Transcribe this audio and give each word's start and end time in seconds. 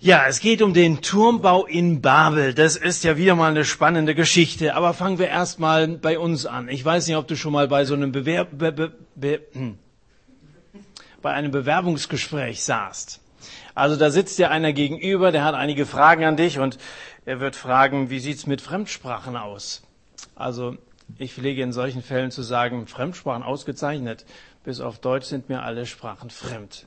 Ja, 0.00 0.26
es 0.28 0.38
geht 0.38 0.62
um 0.62 0.74
den 0.74 1.02
Turmbau 1.02 1.66
in 1.66 2.00
Babel. 2.00 2.54
Das 2.54 2.76
ist 2.76 3.02
ja 3.02 3.16
wieder 3.16 3.34
mal 3.34 3.50
eine 3.50 3.64
spannende 3.64 4.14
Geschichte. 4.14 4.76
Aber 4.76 4.94
fangen 4.94 5.18
wir 5.18 5.26
erst 5.26 5.58
mal 5.58 5.88
bei 5.88 6.20
uns 6.20 6.46
an. 6.46 6.68
Ich 6.68 6.84
weiß 6.84 7.08
nicht, 7.08 7.16
ob 7.16 7.26
du 7.26 7.34
schon 7.34 7.52
mal 7.52 7.66
bei 7.66 7.84
so 7.84 7.94
einem 7.94 8.12
Bewerb 8.12 8.50
be 8.52 8.70
be 8.70 8.92
be 9.16 9.40
hm. 9.52 9.76
bei 11.20 11.32
einem 11.32 11.50
Bewerbungsgespräch 11.50 12.62
saßt. 12.62 13.20
Also 13.74 13.96
da 13.96 14.10
sitzt 14.10 14.38
dir 14.38 14.52
einer 14.52 14.72
gegenüber, 14.72 15.32
der 15.32 15.42
hat 15.42 15.56
einige 15.56 15.84
Fragen 15.84 16.22
an 16.24 16.36
dich 16.36 16.60
und 16.60 16.78
er 17.26 17.40
wird 17.40 17.56
fragen, 17.56 18.08
wie 18.08 18.20
sieht's 18.20 18.46
mit 18.46 18.60
Fremdsprachen 18.60 19.36
aus? 19.36 19.82
Also 20.36 20.76
ich 21.18 21.34
pflege 21.34 21.62
in 21.62 21.72
solchen 21.72 22.02
Fällen 22.02 22.30
zu 22.30 22.42
sagen, 22.42 22.86
Fremdsprachen 22.86 23.42
ausgezeichnet. 23.42 24.26
Bis 24.62 24.78
auf 24.78 25.00
Deutsch 25.00 25.26
sind 25.26 25.48
mir 25.48 25.64
alle 25.64 25.86
Sprachen 25.86 26.30
fremd. 26.30 26.86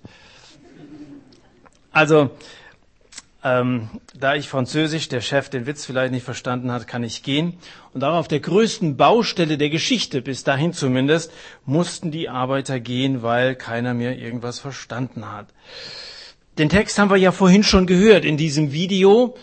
Also 1.91 2.31
ähm, 3.43 3.89
da 4.13 4.35
ich 4.35 4.49
Französisch, 4.49 5.09
der 5.09 5.21
Chef 5.21 5.49
den 5.49 5.65
Witz 5.65 5.85
vielleicht 5.85 6.11
nicht 6.11 6.23
verstanden 6.23 6.71
hat, 6.71 6.87
kann 6.87 7.03
ich 7.03 7.23
gehen. 7.23 7.57
Und 7.93 8.03
auch 8.03 8.15
auf 8.15 8.27
der 8.27 8.39
größten 8.39 8.97
Baustelle 8.97 9.57
der 9.57 9.69
Geschichte, 9.69 10.21
bis 10.21 10.43
dahin 10.43 10.73
zumindest, 10.73 11.31
mussten 11.65 12.11
die 12.11 12.29
Arbeiter 12.29 12.79
gehen, 12.79 13.23
weil 13.23 13.55
keiner 13.55 13.93
mehr 13.93 14.17
irgendwas 14.17 14.59
verstanden 14.59 15.31
hat. 15.31 15.47
Den 16.57 16.69
Text 16.69 16.99
haben 16.99 17.09
wir 17.09 17.17
ja 17.17 17.31
vorhin 17.31 17.63
schon 17.63 17.87
gehört 17.87 18.25
in 18.25 18.37
diesem 18.37 18.71
Video. 18.73 19.35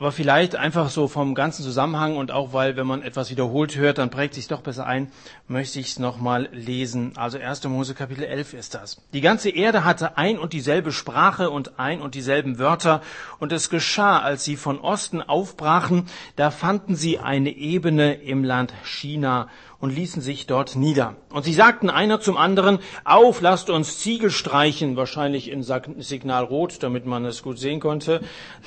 Aber 0.00 0.12
vielleicht 0.12 0.56
einfach 0.56 0.88
so 0.88 1.08
vom 1.08 1.34
ganzen 1.34 1.62
Zusammenhang 1.62 2.16
und 2.16 2.30
auch 2.32 2.54
weil, 2.54 2.74
wenn 2.76 2.86
man 2.86 3.02
etwas 3.02 3.30
wiederholt 3.30 3.76
hört, 3.76 3.98
dann 3.98 4.08
prägt 4.08 4.32
sich 4.32 4.48
doch 4.48 4.62
besser 4.62 4.86
ein, 4.86 5.12
möchte 5.46 5.78
ich 5.78 5.88
es 5.88 5.98
nochmal 5.98 6.48
lesen. 6.52 7.12
Also 7.16 7.36
1. 7.36 7.64
Mose 7.64 7.92
Kapitel 7.92 8.24
11 8.24 8.54
ist 8.54 8.74
das. 8.74 9.02
Die 9.12 9.20
ganze 9.20 9.50
Erde 9.50 9.84
hatte 9.84 10.16
ein 10.16 10.38
und 10.38 10.54
dieselbe 10.54 10.90
Sprache 10.90 11.50
und 11.50 11.78
ein 11.78 12.00
und 12.00 12.14
dieselben 12.14 12.58
Wörter. 12.58 13.02
Und 13.40 13.52
es 13.52 13.68
geschah, 13.68 14.20
als 14.20 14.42
sie 14.42 14.56
von 14.56 14.80
Osten 14.80 15.20
aufbrachen, 15.20 16.06
da 16.34 16.50
fanden 16.50 16.96
sie 16.96 17.18
eine 17.18 17.50
Ebene 17.50 18.14
im 18.14 18.42
Land 18.42 18.72
China 18.82 19.48
und 19.80 19.94
ließen 19.94 20.20
sich 20.20 20.46
dort 20.46 20.76
nieder. 20.76 21.16
Und 21.30 21.44
sie 21.44 21.54
sagten 21.54 21.88
einer 21.88 22.20
zum 22.20 22.36
anderen, 22.36 22.80
auf, 23.04 23.40
lasst 23.40 23.70
uns 23.70 23.98
Ziegel 23.98 24.30
streichen, 24.30 24.96
wahrscheinlich 24.96 25.50
in 25.50 25.62
Signal 25.62 26.44
Rot, 26.44 26.82
damit 26.82 27.06
man 27.06 27.24
es 27.24 27.42
gut 27.42 27.58
sehen 27.58 27.80
konnte, 27.80 28.20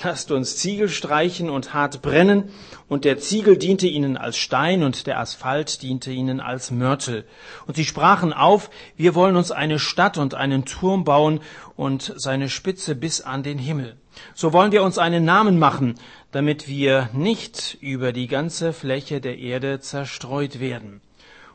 lasst 0.03 0.31
uns 0.31 0.57
Ziegel 0.57 0.89
streichen 0.89 1.22
und 1.49 1.73
hart 1.73 2.01
brennen. 2.01 2.49
Und 2.87 3.05
der 3.05 3.17
Ziegel 3.19 3.57
diente 3.57 3.87
ihnen 3.87 4.17
als 4.17 4.37
Stein 4.37 4.83
und 4.83 5.07
der 5.07 5.19
Asphalt 5.19 5.81
diente 5.81 6.11
ihnen 6.11 6.39
als 6.39 6.71
Mörtel. 6.71 7.25
Und 7.65 7.75
sie 7.75 7.85
sprachen 7.85 8.33
auf, 8.33 8.69
wir 8.97 9.15
wollen 9.15 9.35
uns 9.35 9.51
eine 9.51 9.79
Stadt 9.79 10.17
und 10.17 10.35
einen 10.35 10.65
Turm 10.65 11.03
bauen 11.03 11.39
und 11.75 12.13
seine 12.17 12.49
Spitze 12.49 12.95
bis 12.95 13.21
an 13.21 13.43
den 13.43 13.57
Himmel. 13.57 13.97
So 14.35 14.53
wollen 14.53 14.71
wir 14.71 14.83
uns 14.83 14.97
einen 14.97 15.25
Namen 15.25 15.57
machen, 15.57 15.95
damit 16.31 16.67
wir 16.67 17.09
nicht 17.13 17.77
über 17.81 18.11
die 18.11 18.27
ganze 18.27 18.73
Fläche 18.73 19.21
der 19.21 19.39
Erde 19.39 19.79
zerstreut 19.79 20.59
werden. 20.59 21.01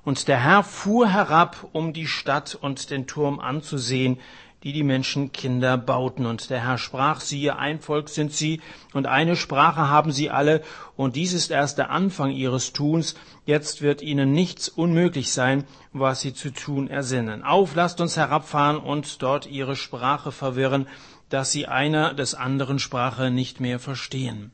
Und 0.05 0.29
der 0.29 0.43
Herr 0.43 0.63
fuhr 0.63 1.09
herab, 1.09 1.69
um 1.73 1.93
die 1.93 2.07
Stadt 2.07 2.55
und 2.59 2.91
den 2.91 3.07
Turm 3.07 3.41
anzusehen, 3.41 4.19
die 4.65 4.73
die 4.73 4.83
Menschenkinder 4.83 5.77
bauten. 5.77 6.27
Und 6.27 6.51
der 6.51 6.65
Herr 6.65 6.79
sprach, 6.79 7.21
siehe, 7.21 7.57
ein 7.57 7.81
Volk 7.81 8.09
sind 8.09 8.33
sie, 8.33 8.61
und 8.93 9.07
eine 9.07 9.37
Sprache 9.37 9.89
haben 9.89 10.13
sie 10.13 10.31
alle, 10.31 10.63
und 10.97 11.17
dies 11.17 11.33
ist 11.33 11.51
erst 11.51 11.79
der 11.79 11.91
Anfang 11.91 12.31
ihres 12.31 12.73
Tuns. 12.73 13.15
Jetzt 13.47 13.83
wird 13.83 14.03
ihnen 14.03 14.33
nichts 14.33 14.69
unmöglich 14.69 15.33
sein, 15.33 15.65
was 15.93 16.21
sie 16.21 16.35
zu 16.35 16.51
tun 16.51 16.89
ersinnen. 16.89 17.45
Auf, 17.45 17.75
lasst 17.75 18.01
uns 18.01 18.17
herabfahren 18.17 18.79
und 18.79 19.23
dort 19.23 19.47
ihre 19.47 19.77
Sprache 19.77 20.33
verwirren, 20.33 20.89
dass 21.29 21.53
sie 21.53 21.67
einer 21.67 22.15
des 22.15 22.35
anderen 22.35 22.79
Sprache 22.79 23.31
nicht 23.31 23.61
mehr 23.61 23.79
verstehen. 23.79 24.51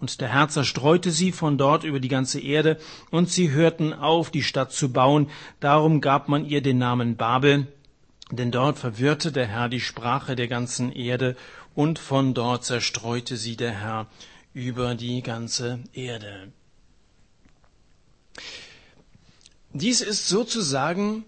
Und 0.00 0.20
der 0.20 0.28
Herr 0.28 0.48
zerstreute 0.48 1.10
sie 1.10 1.32
von 1.32 1.56
dort 1.56 1.82
über 1.82 1.98
die 1.98 2.08
ganze 2.08 2.40
Erde, 2.40 2.78
und 3.10 3.30
sie 3.30 3.50
hörten 3.50 3.92
auf, 3.92 4.30
die 4.30 4.42
Stadt 4.42 4.70
zu 4.72 4.92
bauen. 4.92 5.30
Darum 5.60 6.00
gab 6.00 6.28
man 6.28 6.44
ihr 6.44 6.62
den 6.62 6.78
Namen 6.78 7.16
Babel, 7.16 7.68
denn 8.30 8.50
dort 8.50 8.78
verwirrte 8.78 9.32
der 9.32 9.46
Herr 9.46 9.68
die 9.68 9.80
Sprache 9.80 10.36
der 10.36 10.48
ganzen 10.48 10.92
Erde, 10.92 11.36
und 11.74 11.98
von 11.98 12.34
dort 12.34 12.64
zerstreute 12.64 13.36
sie 13.36 13.56
der 13.56 13.72
Herr 13.72 14.06
über 14.52 14.94
die 14.94 15.22
ganze 15.22 15.80
Erde. 15.92 16.52
Dies 19.72 20.00
ist 20.00 20.28
sozusagen 20.28 21.24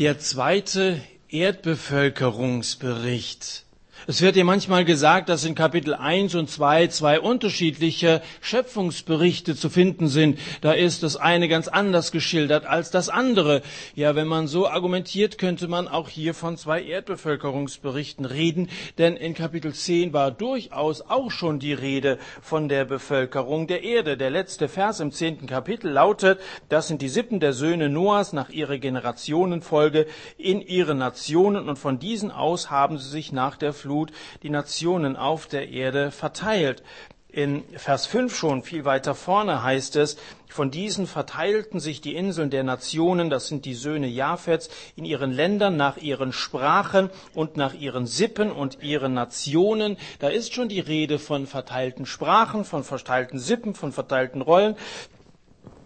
der 0.00 0.18
zweite 0.18 1.00
Erdbevölkerungsbericht 1.28 3.65
es 4.08 4.22
wird 4.22 4.36
ja 4.36 4.44
manchmal 4.44 4.84
gesagt, 4.84 5.28
dass 5.28 5.44
in 5.44 5.56
Kapitel 5.56 5.92
1 5.92 6.36
und 6.36 6.48
2 6.48 6.86
zwei 6.88 7.18
unterschiedliche 7.18 8.22
Schöpfungsberichte 8.40 9.56
zu 9.56 9.68
finden 9.68 10.06
sind. 10.06 10.38
Da 10.60 10.72
ist 10.72 11.02
das 11.02 11.16
eine 11.16 11.48
ganz 11.48 11.66
anders 11.66 12.12
geschildert 12.12 12.66
als 12.66 12.92
das 12.92 13.08
andere. 13.08 13.62
Ja, 13.96 14.14
wenn 14.14 14.28
man 14.28 14.46
so 14.46 14.68
argumentiert, 14.68 15.38
könnte 15.38 15.66
man 15.66 15.88
auch 15.88 16.08
hier 16.08 16.34
von 16.34 16.56
zwei 16.56 16.84
Erdbevölkerungsberichten 16.84 18.26
reden, 18.26 18.68
denn 18.96 19.16
in 19.16 19.34
Kapitel 19.34 19.74
10 19.74 20.12
war 20.12 20.30
durchaus 20.30 21.00
auch 21.00 21.32
schon 21.32 21.58
die 21.58 21.72
Rede 21.72 22.18
von 22.40 22.68
der 22.68 22.84
Bevölkerung 22.84 23.66
der 23.66 23.82
Erde. 23.82 24.16
Der 24.16 24.30
letzte 24.30 24.68
Vers 24.68 25.00
im 25.00 25.10
zehnten 25.10 25.48
Kapitel 25.48 25.90
lautet, 25.90 26.38
das 26.68 26.86
sind 26.86 27.02
die 27.02 27.08
Sippen 27.08 27.40
der 27.40 27.52
Söhne 27.52 27.88
Noahs 27.88 28.32
nach 28.32 28.50
ihrer 28.50 28.78
Generationenfolge 28.78 30.06
in 30.38 30.60
ihren 30.60 30.98
Nationen 30.98 31.68
und 31.68 31.76
von 31.76 31.98
diesen 31.98 32.30
aus 32.30 32.70
haben 32.70 32.98
sie 32.98 33.08
sich 33.08 33.32
nach 33.32 33.56
der 33.56 33.72
Flut 33.72 33.95
Flut 33.96 34.12
die 34.42 34.50
Nationen 34.50 35.16
auf 35.16 35.46
der 35.46 35.70
Erde 35.70 36.10
verteilt. 36.10 36.82
In 37.28 37.64
Vers 37.76 38.06
5 38.06 38.36
schon 38.36 38.62
viel 38.62 38.84
weiter 38.84 39.14
vorne 39.14 39.62
heißt 39.62 39.96
es, 39.96 40.18
von 40.48 40.70
diesen 40.70 41.06
verteilten 41.06 41.80
sich 41.80 42.02
die 42.02 42.14
Inseln 42.14 42.50
der 42.50 42.62
Nationen, 42.62 43.30
das 43.30 43.48
sind 43.48 43.64
die 43.64 43.74
Söhne 43.74 44.06
Japhets, 44.06 44.68
in 44.96 45.06
ihren 45.06 45.32
Ländern 45.32 45.78
nach 45.78 45.96
ihren 45.96 46.34
Sprachen 46.34 47.08
und 47.34 47.56
nach 47.56 47.72
ihren 47.72 48.06
Sippen 48.06 48.52
und 48.52 48.82
ihren 48.82 49.14
Nationen. 49.14 49.96
Da 50.18 50.28
ist 50.28 50.52
schon 50.52 50.68
die 50.68 50.80
Rede 50.80 51.18
von 51.18 51.46
verteilten 51.46 52.04
Sprachen, 52.04 52.66
von 52.66 52.84
verteilten 52.84 53.38
Sippen, 53.38 53.74
von 53.74 53.92
verteilten 53.92 54.42
Rollen. 54.42 54.76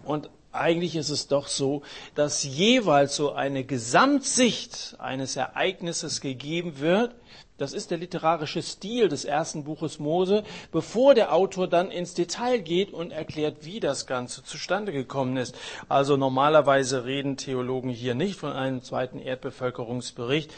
Und 0.04 0.30
eigentlich 0.52 0.96
ist 0.96 1.10
es 1.10 1.28
doch 1.28 1.48
so, 1.48 1.82
dass 2.14 2.42
jeweils 2.42 3.16
so 3.16 3.32
eine 3.32 3.64
Gesamtsicht 3.64 4.96
eines 4.98 5.36
Ereignisses 5.36 6.20
gegeben 6.20 6.80
wird, 6.80 7.14
das 7.60 7.74
ist 7.74 7.90
der 7.90 7.98
literarische 7.98 8.62
Stil 8.62 9.10
des 9.10 9.26
ersten 9.26 9.64
Buches 9.64 9.98
Mose, 9.98 10.44
bevor 10.72 11.14
der 11.14 11.34
Autor 11.34 11.68
dann 11.68 11.90
ins 11.90 12.14
Detail 12.14 12.58
geht 12.58 12.90
und 12.90 13.10
erklärt, 13.10 13.66
wie 13.66 13.80
das 13.80 14.06
Ganze 14.06 14.42
zustande 14.42 14.92
gekommen 14.92 15.36
ist. 15.36 15.54
Also 15.86 16.16
normalerweise 16.16 17.04
reden 17.04 17.36
Theologen 17.36 17.90
hier 17.90 18.14
nicht 18.14 18.40
von 18.40 18.52
einem 18.52 18.82
zweiten 18.82 19.18
Erdbevölkerungsbericht. 19.18 20.50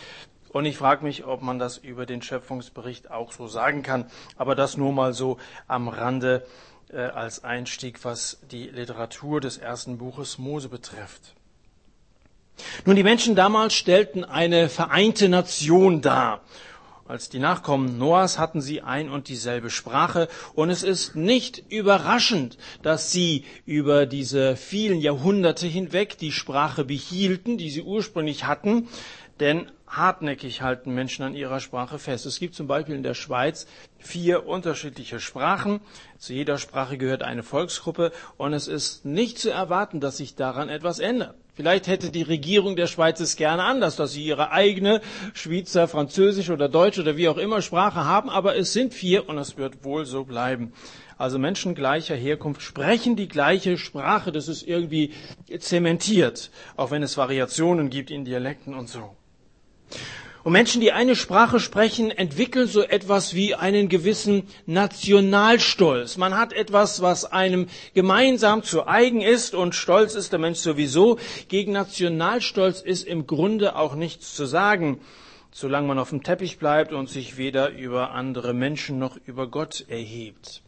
Und 0.53 0.65
ich 0.65 0.77
frage 0.77 1.05
mich, 1.05 1.25
ob 1.25 1.43
man 1.43 1.59
das 1.59 1.77
über 1.77 2.07
den 2.07 2.23
Schöpfungsbericht 2.23 3.11
auch 3.11 3.33
so 3.33 3.49
sagen 3.49 3.83
kann. 3.83 4.09
Aber 4.37 4.55
das 4.55 4.77
nur 4.77 4.93
mal 4.93 5.13
so 5.13 5.39
am 5.67 5.89
Rande 5.89 6.47
als 6.93 7.45
Einstieg, 7.45 8.05
was 8.05 8.39
die 8.51 8.69
Literatur 8.69 9.41
des 9.41 9.59
ersten 9.59 9.99
Buches 9.99 10.39
Mose 10.39 10.69
betrifft. 10.69 11.35
Nun, 12.85 12.97
die 12.97 13.03
Menschen 13.03 13.35
damals 13.35 13.75
stellten 13.75 14.25
eine 14.25 14.69
vereinte 14.69 15.29
Nation 15.29 16.03
dar. 16.03 16.43
Als 17.09 17.29
die 17.29 17.41
Nachkommen 17.41 17.99
Noahs 17.99 18.39
hatten 18.39 18.61
sie 18.61 18.81
ein 18.81 19.11
und 19.11 19.29
dieselbe 19.29 19.71
Sprache 19.71 20.29
und 20.55 20.71
es 20.71 20.83
ist 20.83 21.17
nicht 21.17 21.65
überraschend, 21.69 22.57
dass 22.83 23.11
sie 23.11 23.45
über 23.67 24.07
diese 24.07 24.57
vielen 24.57 25.01
Jahrhunderte 25.01 25.67
hinweg 25.67 26.17
die 26.17 26.33
Sprache 26.33 26.85
behielten, 26.85 27.59
die 27.59 27.71
sie 27.71 27.83
ursprünglich 27.83 28.45
hatten, 28.45 28.89
denn 29.41 29.71
hartnäckig 29.93 30.63
halten 30.63 30.95
Menschen 30.95 31.23
an 31.23 31.35
ihrer 31.35 31.61
Sprache 31.61 31.99
fest. 31.99 32.27
Es 32.27 32.39
gibt 32.39 32.55
zum 32.55 32.67
Beispiel 32.67 32.95
in 32.95 33.03
der 33.03 33.15
Schweiz 33.15 33.67
vier 33.99 34.47
unterschiedliche 34.47 35.21
Sprachen. 35.21 35.81
Zu 36.19 36.33
jeder 36.33 36.59
Sprache 36.59 36.99
gehört 36.99 37.23
eine 37.23 37.43
Volksgruppe 37.43 38.11
und 38.37 38.55
es 38.55 38.69
ist 38.69 39.05
nicht 39.05 39.39
zu 39.39 39.51
erwarten, 39.51 40.01
dass 40.01 40.17
sich 40.17 40.35
daran 40.35 40.69
etwas 40.69 40.99
ändert. 40.99 41.37
Vielleicht 41.55 41.87
hätte 41.87 42.11
die 42.11 42.23
Regierung 42.23 42.77
der 42.77 42.87
Schweiz 42.87 43.21
es 43.21 43.37
gerne 43.37 43.65
anders, 43.65 43.97
dass 43.97 44.13
sie 44.13 44.25
ihre 44.25 44.53
eigene 44.53 45.03
Schweizer, 45.35 45.87
Französisch 45.87 46.49
oder 46.49 46.71
Deutsch 46.71 46.99
oder 46.99 47.19
wie 47.19 47.29
auch 47.29 47.37
immer 47.37 47.61
Sprache 47.61 48.07
haben, 48.07 48.31
aber 48.31 48.57
es 48.57 48.73
sind 48.73 48.95
vier 48.95 49.29
und 49.29 49.37
es 49.37 49.59
wird 49.59 49.85
wohl 49.85 50.07
so 50.07 50.25
bleiben. 50.25 50.73
Also 51.19 51.39
Menschen 51.39 51.75
gleicher 51.75 52.17
Herkunft 52.17 52.63
sprechen 52.63 53.17
die 53.17 53.29
gleiche 53.29 53.77
Sprache, 53.77 54.33
das 54.33 54.49
ist 54.49 54.67
irgendwie 54.67 55.13
zementiert, 55.59 56.51
auch 56.77 56.91
wenn 56.91 57.03
es 57.03 57.19
Variationen 57.19 57.91
gibt 57.91 58.11
in 58.11 58.25
Dialekten 58.25 58.75
und 58.75 58.89
so. 58.89 59.15
Und 60.45 60.53
Menschen, 60.53 60.81
die 60.81 60.91
eine 60.91 61.15
Sprache 61.15 61.61
sprechen, 61.61 62.11
entwickeln 62.11 62.67
so 62.67 62.83
etwas 62.83 63.35
wie 63.35 63.55
einen 63.55 63.89
gewissen 63.89 64.43
Nationalstolz. 64.67 66.17
Man 66.17 66.37
hat 66.37 66.53
etwas, 66.53 67.01
was 67.01 67.25
einem 67.25 67.69
gemeinsam 67.95 68.65
zu 68.65 68.87
eigen 68.87 69.21
ist 69.21 69.55
und 69.55 69.77
stolz 69.77 70.17
ist 70.17 70.33
der 70.33 70.41
Mensch 70.41 70.59
sowieso. 70.59 71.19
Gegen 71.47 71.73
Nationalstolz 71.73 72.81
ist 72.81 73.07
im 73.07 73.29
Grunde 73.29 73.77
auch 73.77 73.95
nichts 73.95 74.35
zu 74.35 74.47
sagen. 74.47 75.01
solange 75.53 75.87
man 75.87 75.99
auf 75.99 76.11
dem 76.11 76.23
Teppich 76.23 76.59
bleibt 76.59 76.93
und 76.93 77.09
sich 77.09 77.37
weder 77.37 77.71
über 77.71 78.13
andere 78.13 78.55
Menschen 78.55 78.99
noch 78.99 79.19
über 79.27 79.49
Gott 79.49 79.85
erhebt. 79.89 80.63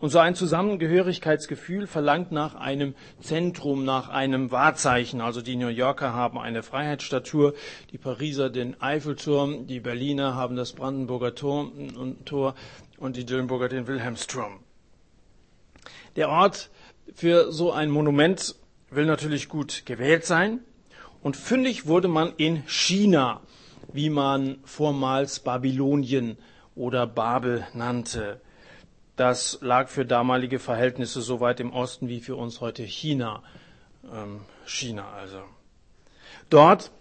Und 0.00 0.10
so 0.10 0.18
ein 0.18 0.34
Zusammengehörigkeitsgefühl 0.34 1.86
verlangt 1.86 2.30
nach 2.30 2.54
einem 2.54 2.94
Zentrum, 3.20 3.84
nach 3.84 4.08
einem 4.08 4.52
Wahrzeichen. 4.52 5.20
Also 5.20 5.42
die 5.42 5.56
New 5.56 5.68
Yorker 5.68 6.14
haben 6.14 6.38
eine 6.38 6.62
Freiheitsstatue, 6.62 7.54
die 7.90 7.98
Pariser 7.98 8.48
den 8.48 8.80
Eiffelturm, 8.80 9.66
die 9.66 9.80
Berliner 9.80 10.34
haben 10.34 10.54
das 10.54 10.72
Brandenburger 10.72 11.34
Tor 11.34 11.72
und 12.98 13.16
die 13.16 13.24
Dillenburger 13.24 13.68
den 13.68 13.86
Wilhelmsturm. 13.86 14.60
Der 16.16 16.28
Ort 16.28 16.70
für 17.14 17.52
so 17.52 17.72
ein 17.72 17.90
Monument 17.90 18.54
will 18.90 19.06
natürlich 19.06 19.48
gut 19.48 19.84
gewählt 19.86 20.24
sein. 20.24 20.60
Und 21.22 21.36
fündig 21.36 21.86
wurde 21.86 22.08
man 22.08 22.32
in 22.36 22.62
China, 22.68 23.40
wie 23.92 24.10
man 24.10 24.58
vormals 24.64 25.40
Babylonien 25.40 26.38
oder 26.76 27.06
Babel 27.06 27.66
nannte. 27.74 28.40
Das 29.18 29.58
lag 29.62 29.88
für 29.88 30.06
damalige 30.06 30.60
Verhältnisse 30.60 31.22
so 31.22 31.40
weit 31.40 31.58
im 31.58 31.72
Osten 31.72 32.08
wie 32.08 32.20
für 32.20 32.36
uns 32.36 32.60
heute 32.60 32.84
China. 32.84 33.42
Ähm, 34.14 34.42
China 34.64 35.10
also. 35.10 35.42
Dort 36.50 36.92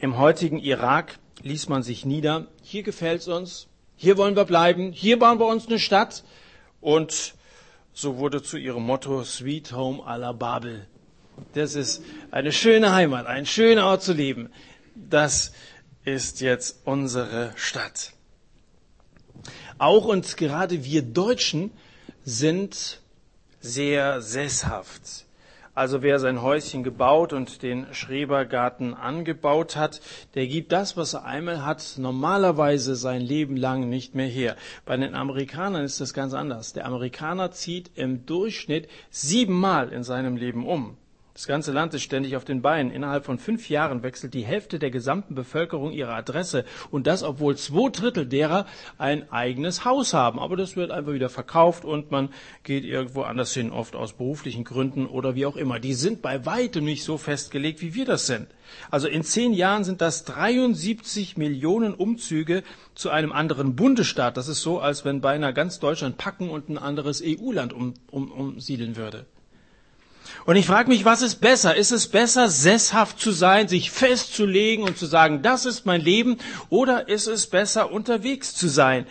im 0.00 0.18
heutigen 0.18 0.58
Irak 0.58 1.20
ließ 1.42 1.68
man 1.68 1.84
sich 1.84 2.04
nieder. 2.04 2.48
Hier 2.60 2.82
gefällt's 2.82 3.28
uns. 3.28 3.68
Hier 3.94 4.16
wollen 4.16 4.34
wir 4.34 4.46
bleiben. 4.46 4.90
Hier 4.90 5.16
bauen 5.16 5.38
wir 5.38 5.46
uns 5.46 5.68
eine 5.68 5.78
Stadt. 5.78 6.24
Und 6.80 7.34
so 7.92 8.18
wurde 8.18 8.42
zu 8.42 8.56
ihrem 8.56 8.82
Motto 8.82 9.22
Sweet 9.22 9.70
Home 9.70 10.02
à 10.02 10.16
la 10.16 10.32
Babel. 10.32 10.88
Das 11.52 11.76
ist 11.76 12.02
eine 12.32 12.50
schöne 12.50 12.92
Heimat, 12.92 13.26
ein 13.26 13.46
schöner 13.46 13.86
Ort 13.86 14.02
zu 14.02 14.12
leben. 14.12 14.50
Das 14.96 15.52
ist 16.04 16.40
jetzt 16.40 16.80
unsere 16.84 17.52
Stadt. 17.54 18.12
Auch 19.78 20.04
und 20.04 20.36
gerade 20.36 20.84
wir 20.84 21.02
Deutschen 21.02 21.70
sind 22.24 23.00
sehr 23.60 24.20
sesshaft. 24.22 25.24
Also 25.76 26.02
wer 26.02 26.20
sein 26.20 26.40
Häuschen 26.40 26.84
gebaut 26.84 27.32
und 27.32 27.62
den 27.62 27.92
Schrebergarten 27.92 28.94
angebaut 28.94 29.74
hat, 29.74 30.00
der 30.34 30.46
gibt 30.46 30.70
das, 30.70 30.96
was 30.96 31.14
er 31.14 31.24
einmal 31.24 31.64
hat, 31.66 31.94
normalerweise 31.96 32.94
sein 32.94 33.20
Leben 33.20 33.56
lang 33.56 33.88
nicht 33.88 34.14
mehr 34.14 34.28
her. 34.28 34.54
Bei 34.84 34.96
den 34.96 35.16
Amerikanern 35.16 35.84
ist 35.84 36.00
das 36.00 36.14
ganz 36.14 36.32
anders. 36.32 36.74
Der 36.74 36.86
Amerikaner 36.86 37.50
zieht 37.50 37.90
im 37.96 38.24
Durchschnitt 38.24 38.88
siebenmal 39.10 39.92
in 39.92 40.04
seinem 40.04 40.36
Leben 40.36 40.64
um. 40.64 40.96
Das 41.34 41.48
ganze 41.48 41.72
Land 41.72 41.92
ist 41.94 42.02
ständig 42.02 42.36
auf 42.36 42.44
den 42.44 42.62
Beinen. 42.62 42.92
Innerhalb 42.92 43.24
von 43.24 43.40
fünf 43.40 43.68
Jahren 43.68 44.04
wechselt 44.04 44.34
die 44.34 44.44
Hälfte 44.44 44.78
der 44.78 44.92
gesamten 44.92 45.34
Bevölkerung 45.34 45.90
ihre 45.90 46.14
Adresse. 46.14 46.64
Und 46.92 47.08
das, 47.08 47.24
obwohl 47.24 47.56
zwei 47.56 47.90
Drittel 47.90 48.24
derer 48.24 48.66
ein 48.98 49.32
eigenes 49.32 49.84
Haus 49.84 50.14
haben. 50.14 50.38
Aber 50.38 50.56
das 50.56 50.76
wird 50.76 50.92
einfach 50.92 51.12
wieder 51.12 51.28
verkauft 51.28 51.84
und 51.84 52.12
man 52.12 52.28
geht 52.62 52.84
irgendwo 52.84 53.22
anders 53.22 53.52
hin, 53.52 53.72
oft 53.72 53.96
aus 53.96 54.12
beruflichen 54.12 54.62
Gründen 54.62 55.06
oder 55.06 55.34
wie 55.34 55.44
auch 55.44 55.56
immer. 55.56 55.80
Die 55.80 55.94
sind 55.94 56.22
bei 56.22 56.46
weitem 56.46 56.84
nicht 56.84 57.02
so 57.02 57.18
festgelegt, 57.18 57.82
wie 57.82 57.94
wir 57.94 58.04
das 58.04 58.28
sind. 58.28 58.46
Also 58.92 59.08
in 59.08 59.24
zehn 59.24 59.54
Jahren 59.54 59.82
sind 59.82 60.00
das 60.00 60.22
73 60.22 61.36
Millionen 61.36 61.94
Umzüge 61.94 62.62
zu 62.94 63.10
einem 63.10 63.32
anderen 63.32 63.74
Bundesstaat. 63.74 64.36
Das 64.36 64.46
ist 64.46 64.62
so, 64.62 64.78
als 64.78 65.04
wenn 65.04 65.20
beinahe 65.20 65.52
ganz 65.52 65.80
Deutschland 65.80 66.16
packen 66.16 66.48
und 66.48 66.68
ein 66.68 66.78
anderes 66.78 67.20
EU-Land 67.26 67.72
um, 67.72 67.94
um, 68.12 68.30
umsiedeln 68.30 68.94
würde. 68.94 69.26
Und 70.46 70.56
ich 70.56 70.66
frage 70.66 70.88
mich, 70.88 71.04
was 71.04 71.22
ist 71.22 71.36
besser? 71.40 71.74
Ist 71.74 71.90
es 71.90 72.08
besser, 72.08 72.48
sesshaft 72.48 73.18
zu 73.18 73.30
sein, 73.32 73.68
sich 73.68 73.90
festzulegen 73.90 74.84
und 74.84 74.98
zu 74.98 75.06
sagen, 75.06 75.42
das 75.42 75.64
ist 75.64 75.86
mein 75.86 76.00
Leben, 76.00 76.38
oder 76.68 77.08
ist 77.08 77.26
es 77.26 77.46
besser, 77.46 77.90
unterwegs 77.90 78.54
zu 78.54 78.68
sein? 78.68 79.06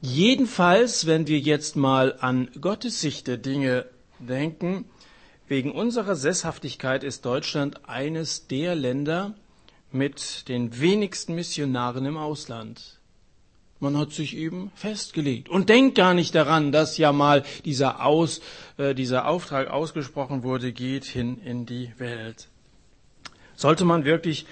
Jedenfalls, 0.00 1.06
wenn 1.06 1.26
wir 1.26 1.38
jetzt 1.38 1.76
mal 1.76 2.16
an 2.20 2.48
Gottes 2.60 3.00
Sicht 3.00 3.26
der 3.26 3.36
Dinge 3.36 3.86
denken, 4.18 4.84
wegen 5.48 5.72
unserer 5.72 6.16
Sesshaftigkeit 6.16 7.04
ist 7.04 7.24
Deutschland 7.24 7.88
eines 7.88 8.46
der 8.46 8.74
Länder 8.74 9.34
mit 9.90 10.48
den 10.48 10.80
wenigsten 10.80 11.34
Missionaren 11.34 12.06
im 12.06 12.16
Ausland. 12.16 12.98
Man 13.82 13.98
hat 13.98 14.12
sich 14.12 14.36
eben 14.36 14.70
festgelegt 14.76 15.48
und 15.48 15.68
denkt 15.68 15.96
gar 15.96 16.14
nicht 16.14 16.36
daran, 16.36 16.70
dass 16.70 16.98
ja 16.98 17.10
mal 17.10 17.42
dieser, 17.64 18.06
Aus, 18.06 18.40
äh, 18.76 18.94
dieser 18.94 19.26
Auftrag 19.26 19.70
ausgesprochen 19.70 20.44
wurde, 20.44 20.72
geht 20.72 21.04
hin 21.04 21.38
in 21.44 21.66
die 21.66 21.92
Welt. 21.98 22.46
Sollte 23.56 23.84
man 23.84 24.04
wirklich 24.04 24.46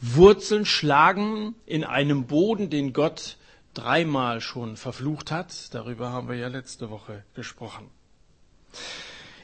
Wurzeln 0.00 0.64
schlagen 0.64 1.56
in 1.66 1.82
einem 1.82 2.28
Boden, 2.28 2.70
den 2.70 2.92
Gott 2.92 3.38
dreimal 3.74 4.40
schon 4.40 4.76
verflucht 4.76 5.32
hat? 5.32 5.74
Darüber 5.74 6.12
haben 6.12 6.28
wir 6.28 6.36
ja 6.36 6.46
letzte 6.46 6.88
Woche 6.88 7.24
gesprochen. 7.34 7.90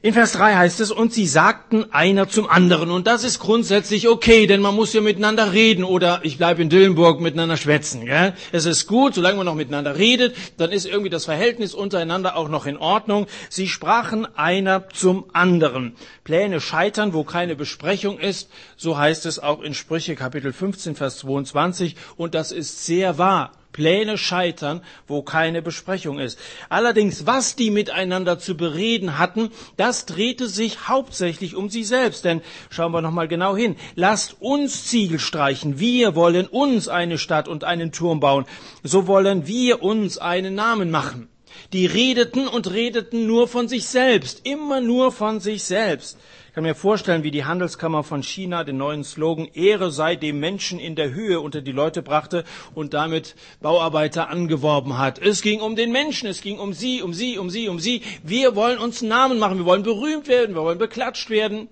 In 0.04 0.14
Vers 0.14 0.32
3 0.32 0.56
heißt 0.56 0.81
es, 0.81 0.90
und 0.90 1.12
sie 1.12 1.28
sagten 1.28 1.93
einer 1.93 2.28
zum 2.28 2.50
anderen. 2.50 2.90
Und 2.90 3.06
das 3.06 3.22
ist 3.22 3.38
grundsätzlich 3.38 4.08
okay, 4.08 4.49
denn 4.49 4.60
man 4.60 4.75
muss 4.75 4.93
ja 4.93 5.00
miteinander 5.00 5.52
reden 5.52 5.84
oder 5.84 6.19
ich 6.25 6.38
bleibe 6.38 6.60
in 6.60 6.69
Dillenburg 6.69 7.20
miteinander 7.20 7.56
schwätzen. 7.56 8.04
Gell? 8.04 8.34
Es 8.50 8.66
ist 8.66 8.88
gut, 8.88 9.14
solange 9.14 9.37
man 9.37 9.46
noch 9.46 9.54
miteinander 9.54 9.96
redet, 9.96 10.34
dann 10.56 10.72
ist 10.72 10.87
irgendwie 10.87 11.08
das 11.08 11.26
Verhältnis 11.26 11.72
untereinander 11.72 12.34
auch 12.34 12.49
noch 12.49 12.66
in 12.66 12.78
Ordnung. 12.78 13.28
Sie 13.49 13.69
sprachen 13.69 14.26
einer 14.34 14.88
zum 14.88 15.26
anderen. 15.34 15.94
Pläne 16.25 16.60
scheitern, 16.60 17.14
wo 17.14 17.22
keine 17.22 17.55
Besprechung 17.55 18.19
ist, 18.19 18.50
so 18.76 18.98
heißt 18.98 19.25
es 19.26 19.38
auch 19.38 19.62
in 19.62 19.72
Sprüche 19.72 20.16
Kapitel 20.16 20.52
15, 20.52 20.96
Vers 20.96 21.19
22. 21.19 21.94
Und 22.16 22.34
das 22.34 22.50
ist 22.50 22.84
sehr 22.84 23.19
wahr. 23.19 23.52
Pläne 23.72 24.19
scheitern, 24.19 24.82
wo 25.06 25.22
keine 25.22 25.62
Besprechung 25.62 26.19
ist. 26.19 26.38
Allerdings, 26.69 27.26
was 27.26 27.56
die 27.56 27.70
miteinander 27.70 28.38
zu 28.38 28.56
bereden 28.56 29.19
hatten, 29.19 29.50
das 29.76 30.06
drehte 30.06 30.46
sich 30.48 30.88
hauptsächlich 30.88 31.56
um 31.56 31.70
sie 31.70 31.84
selbst. 31.84 32.24
Denn 32.24 32.42
schauen 32.70 32.92
wir 32.92 33.02
nochmal 33.02 33.28
genau 33.28 33.56
hin. 33.56 33.76
Lasst 33.94 34.36
uns 34.40 34.86
Ziegel 34.86 35.19
streichen. 35.19 35.78
Wir 35.78 36.14
wollen 36.14 36.46
uns 36.46 36.88
eine 36.88 37.19
Stadt 37.19 37.48
und 37.48 37.64
einen 37.64 37.92
Turm 37.92 38.20
bauen. 38.20 38.44
So 38.82 39.06
wollen 39.06 39.46
wir 39.46 39.82
uns 39.82 40.19
einen 40.19 40.54
Namen 40.54 40.90
machen. 40.90 41.28
Die 41.72 41.86
redeten 41.86 42.48
und 42.48 42.70
redeten 42.70 43.26
nur 43.26 43.48
von 43.48 43.69
sich 43.69 43.86
selbst, 43.86 44.42
immer 44.44 44.80
nur 44.80 45.12
von 45.12 45.40
sich 45.40 45.64
selbst. 45.64 46.19
Ich 46.52 46.54
kann 46.54 46.64
mir 46.64 46.75
vorstellen, 46.75 47.22
wie 47.22 47.31
die 47.31 47.46
Handelskammer 47.46 48.04
von 48.04 48.22
China 48.22 48.62
den 48.62 48.76
neuen 48.76 49.04
Slogan 49.04 49.49
Ehre 49.54 49.90
sei 49.90 50.16
dem 50.16 50.38
Menschen 50.38 50.78
in 50.78 50.96
der 50.96 51.14
Höhe 51.14 51.40
unter 51.40 51.62
die 51.62 51.72
Leute 51.72 52.02
brachte 52.02 52.44
und 52.75 52.93
damit 52.93 53.37
Bauarbeiter 53.62 54.28
angeworben 54.28 54.99
hat. 54.99 55.19
Es 55.19 55.40
ging 55.40 55.62
um 55.62 55.76
den 55.76 55.93
Menschen, 55.93 56.28
es 56.28 56.43
ging 56.43 56.58
um 56.58 56.75
sie, 56.75 57.00
um 57.00 57.14
sie, 57.14 57.38
um 57.38 57.48
sie, 57.48 57.70
um 57.70 57.81
sie. 57.81 58.03
Wir 58.22 58.55
wollen 58.55 58.79
uns 58.79 59.00
Namen 59.00 59.38
machen, 59.38 59.56
wir 59.56 59.65
wollen 59.65 59.82
berühmt 59.82 60.29
werden, 60.29 60.55
wir 60.55 60.60
wollen 60.60 60.77
beklatscht 60.77 61.31
werden. 61.31 61.69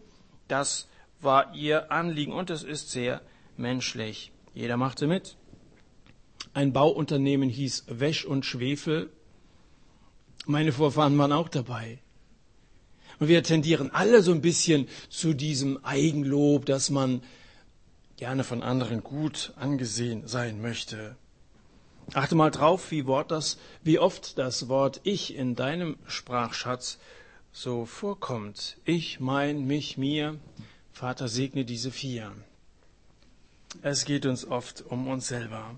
Das 0.49 0.89
war 1.21 1.55
ihr 1.55 1.93
Anliegen 1.93 2.33
und 2.33 2.49
es 2.49 2.63
ist 2.63 2.91
sehr 2.91 3.21
menschlich. 3.59 4.33
Jeder 4.55 4.79
machte 4.79 5.07
mit. 5.07 5.37
Ein 6.55 6.73
Bauunternehmen 6.73 7.51
hieß 7.51 7.85
Wäsch 7.89 8.25
und 8.25 8.47
Schwefel. 8.47 9.11
Meine 10.47 10.73
Vorfahren 10.73 11.19
waren 11.19 11.33
auch 11.33 11.51
dabei. 11.51 11.99
Und 13.21 13.29
wir 13.29 13.43
tendieren 13.43 13.91
alle 13.93 14.23
so 14.23 14.33
ein 14.33 14.41
bisschen 14.41 14.89
zu 15.11 15.35
diesem 15.35 15.85
Eigenlob, 15.85 16.65
dass 16.65 16.89
man 16.89 17.23
gerne 18.17 18.45
von 18.45 18.63
anderen 18.63 19.03
gut 19.03 19.53
angesehen 19.57 20.27
sein 20.27 20.61
möchte. 20.61 21.17
Achte 22.15 22.35
mal 22.35 22.51
drauf, 22.51 22.91
wie, 22.91 23.07
Wort 23.07 23.31
das, 23.31 23.59
wie 23.85 23.99
oft 23.99 24.39
das 24.39 24.69
Wort 24.69 25.01
Ich 25.05 25.37
in 25.37 25.55
deinem 25.55 25.97
Sprachschatz 26.07 26.99
so 27.53 27.85
vorkommt. 27.85 28.79
Ich, 28.85 29.21
mein, 29.21 29.67
mich, 29.67 29.99
mir. 29.99 30.39
Vater, 30.91 31.29
segne 31.29 31.65
diese 31.65 31.91
vier. 31.91 32.33
Es 33.83 34.07
geht 34.07 34.25
uns 34.25 34.47
oft 34.47 34.83
um 34.89 35.09
uns 35.09 35.29
selber. 35.29 35.77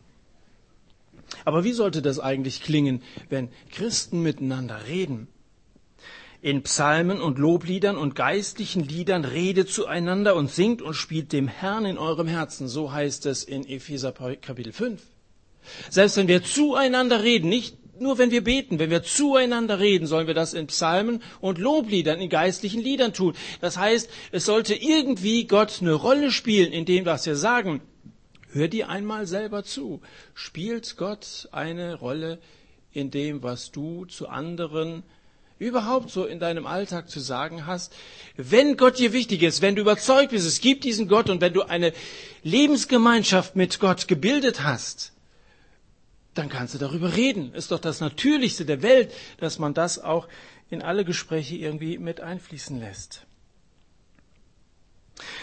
Aber 1.45 1.65
wie 1.65 1.73
sollte 1.73 2.03
das 2.03 2.19
eigentlich 2.19 2.63
klingen, 2.63 3.03
wenn 3.29 3.51
Christen 3.71 4.23
miteinander 4.23 4.87
reden? 4.87 5.29
In 6.43 6.65
Psalmen 6.65 7.21
und 7.21 7.39
Lobliedern 7.39 7.97
und 7.97 8.17
geistlichen 8.17 8.83
Liedern 8.83 9.25
redet 9.25 9.71
zueinander 9.71 10.35
und 10.35 10.51
singt 10.51 10.83
und 10.83 10.95
spielt 10.95 11.33
dem 11.33 11.47
Herrn 11.47 11.87
in 11.87 11.99
eurem 11.99 12.27
Herzen. 12.27 12.67
So 12.67 12.93
heißt 12.93 13.27
es 13.27 13.45
in 13.45 13.67
Epheser 13.67 14.13
Kapitel 14.13 14.73
5. 14.73 15.01
Selbst 15.89 16.17
wenn 16.17 16.27
wir 16.27 16.43
zueinander 16.43 17.23
reden, 17.23 17.49
nicht 17.49 17.77
nur 18.01 18.19
wenn 18.19 18.33
wir 18.33 18.43
beten, 18.43 18.81
wenn 18.81 18.91
wir 18.91 19.05
zueinander 19.05 19.79
reden, 19.79 20.09
sollen 20.09 20.27
wir 20.27 20.35
das 20.35 20.53
in 20.53 20.67
Psalmen 20.67 21.23
und 21.41 21.59
Lobliedern, 21.59 22.21
in 22.21 22.29
geistlichen 22.29 22.83
Liedern 22.83 23.13
tun. 23.13 23.35
Das 23.61 23.77
heißt, 23.77 24.11
es 24.33 24.45
sollte 24.45 24.75
irgendwie 24.75 25.47
Gott 25.47 25.79
eine 25.81 25.93
Rolle 25.93 26.33
spielen 26.33 26.73
in 26.73 26.85
dem, 26.85 27.07
was 27.07 27.25
wir 27.25 27.37
sagen. 27.37 27.81
Hör 28.51 28.67
dir 28.67 28.89
einmal 28.89 29.29
selber 29.29 29.63
zu. 29.63 30.03
Spielt 30.35 30.97
Gott 30.97 31.49
eine 31.53 31.95
Rolle 31.95 32.41
in 32.91 33.13
dem, 33.13 33.45
was 33.45 33.71
du 33.71 34.07
zu 34.07 34.29
anderen 34.29 35.05
überhaupt 35.63 36.11
so 36.11 36.25
in 36.27 36.39
deinem 36.41 36.67
Alltag 36.67 37.09
zu 37.09 37.21
sagen 37.21 37.67
hast, 37.67 37.95
wenn 38.37 38.77
Gott 38.77 38.99
dir 38.99 39.13
wichtig 39.13 39.43
ist, 39.43 39.63
wenn 39.63 39.77
du 39.77 39.83
überzeugt 39.83 40.31
bist, 40.31 40.47
es 40.47 40.61
gibt 40.61 40.85
diesen 40.85 41.09
Gott 41.09 41.31
und 41.31 41.41
wenn 41.41 41.53
du 41.53 41.63
eine 41.63 41.93
Lebensgemeinschaft 42.43 43.57
mit 43.57 43.81
Gott 43.81 44.09
gebildet 44.09 44.63
hast, 44.63 45.13
dann 46.35 46.49
kannst 46.49 46.75
du 46.75 46.79
darüber 46.79 47.15
reden. 47.17 47.53
Ist 47.55 47.71
doch 47.71 47.79
das 47.79 48.01
Natürlichste 48.01 48.65
der 48.65 48.83
Welt, 48.83 49.13
dass 49.39 49.59
man 49.59 49.75
das 49.75 49.99
auch 49.99 50.29
in 50.71 50.83
alle 50.83 51.05
Gespräche 51.05 51.57
irgendwie 51.57 51.99
mit 51.99 52.21
einfließen 52.21 52.81
lässt. 52.81 53.27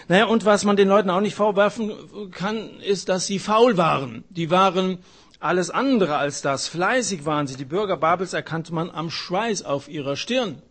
Naja, 0.07 0.25
und 0.25 0.45
was 0.45 0.63
man 0.63 0.75
den 0.75 0.87
Leuten 0.87 1.09
auch 1.09 1.21
nicht 1.21 1.35
vorwerfen 1.35 1.93
kann, 2.31 2.79
ist, 2.81 3.09
dass 3.09 3.27
sie 3.27 3.39
faul 3.39 3.77
waren. 3.77 4.23
Die 4.29 4.49
waren 4.49 4.97
alles 5.39 5.69
andere 5.69 6.17
als 6.17 6.41
das. 6.41 6.67
Fleißig 6.67 7.25
waren 7.25 7.47
sie. 7.47 7.55
Die 7.55 7.65
Bürger 7.65 7.97
Babels 7.97 8.33
erkannte 8.33 8.73
man 8.73 8.89
am 8.89 9.09
Schweiß 9.09 9.63
auf 9.63 9.87
ihrer 9.87 10.15
Stirn. 10.15 10.61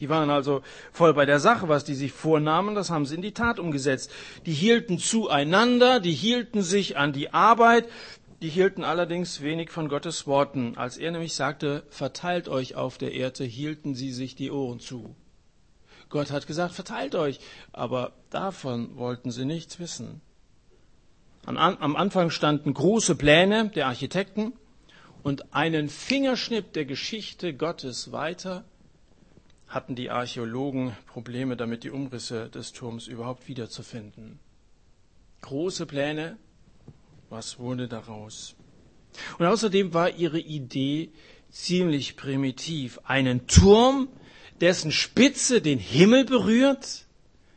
Die 0.00 0.08
waren 0.08 0.30
also 0.30 0.62
voll 0.92 1.14
bei 1.14 1.26
der 1.26 1.38
Sache, 1.38 1.68
was 1.68 1.84
die 1.84 1.94
sich 1.94 2.10
vornahmen, 2.10 2.74
das 2.74 2.90
haben 2.90 3.06
sie 3.06 3.14
in 3.14 3.22
die 3.22 3.34
Tat 3.34 3.60
umgesetzt. 3.60 4.10
Die 4.46 4.52
hielten 4.52 4.98
zueinander, 4.98 6.00
die 6.00 6.12
hielten 6.12 6.62
sich 6.62 6.96
an 6.96 7.12
die 7.12 7.32
Arbeit, 7.32 7.88
die 8.40 8.48
hielten 8.48 8.82
allerdings 8.82 9.42
wenig 9.42 9.70
von 9.70 9.88
Gottes 9.88 10.26
Worten. 10.26 10.76
Als 10.76 10.96
er 10.96 11.12
nämlich 11.12 11.34
sagte, 11.34 11.84
verteilt 11.88 12.48
euch 12.48 12.74
auf 12.74 12.98
der 12.98 13.12
Erde, 13.12 13.44
hielten 13.44 13.94
sie 13.94 14.10
sich 14.10 14.34
die 14.34 14.50
Ohren 14.50 14.80
zu. 14.80 15.14
Gott 16.08 16.32
hat 16.32 16.48
gesagt, 16.48 16.74
verteilt 16.74 17.14
euch, 17.14 17.38
aber 17.72 18.12
davon 18.30 18.96
wollten 18.96 19.30
sie 19.30 19.44
nichts 19.44 19.78
wissen. 19.78 20.20
Am 21.44 21.96
Anfang 21.96 22.30
standen 22.30 22.72
große 22.72 23.16
Pläne 23.16 23.68
der 23.70 23.88
Architekten 23.88 24.52
und 25.24 25.52
einen 25.54 25.88
Fingerschnipp 25.88 26.72
der 26.72 26.84
Geschichte 26.84 27.52
Gottes 27.52 28.12
weiter 28.12 28.64
hatten 29.66 29.94
die 29.96 30.10
Archäologen 30.10 30.96
Probleme 31.06 31.56
damit, 31.56 31.82
die 31.82 31.90
Umrisse 31.90 32.48
des 32.50 32.72
Turms 32.72 33.06
überhaupt 33.06 33.48
wiederzufinden. 33.48 34.38
Große 35.40 35.86
Pläne, 35.86 36.36
was 37.30 37.58
wurde 37.58 37.88
daraus? 37.88 38.54
Und 39.38 39.46
außerdem 39.46 39.94
war 39.94 40.10
ihre 40.10 40.38
Idee 40.38 41.10
ziemlich 41.50 42.16
primitiv. 42.16 43.00
Einen 43.04 43.46
Turm, 43.46 44.08
dessen 44.60 44.92
Spitze 44.92 45.60
den 45.60 45.78
Himmel 45.78 46.24
berührt? 46.24 47.06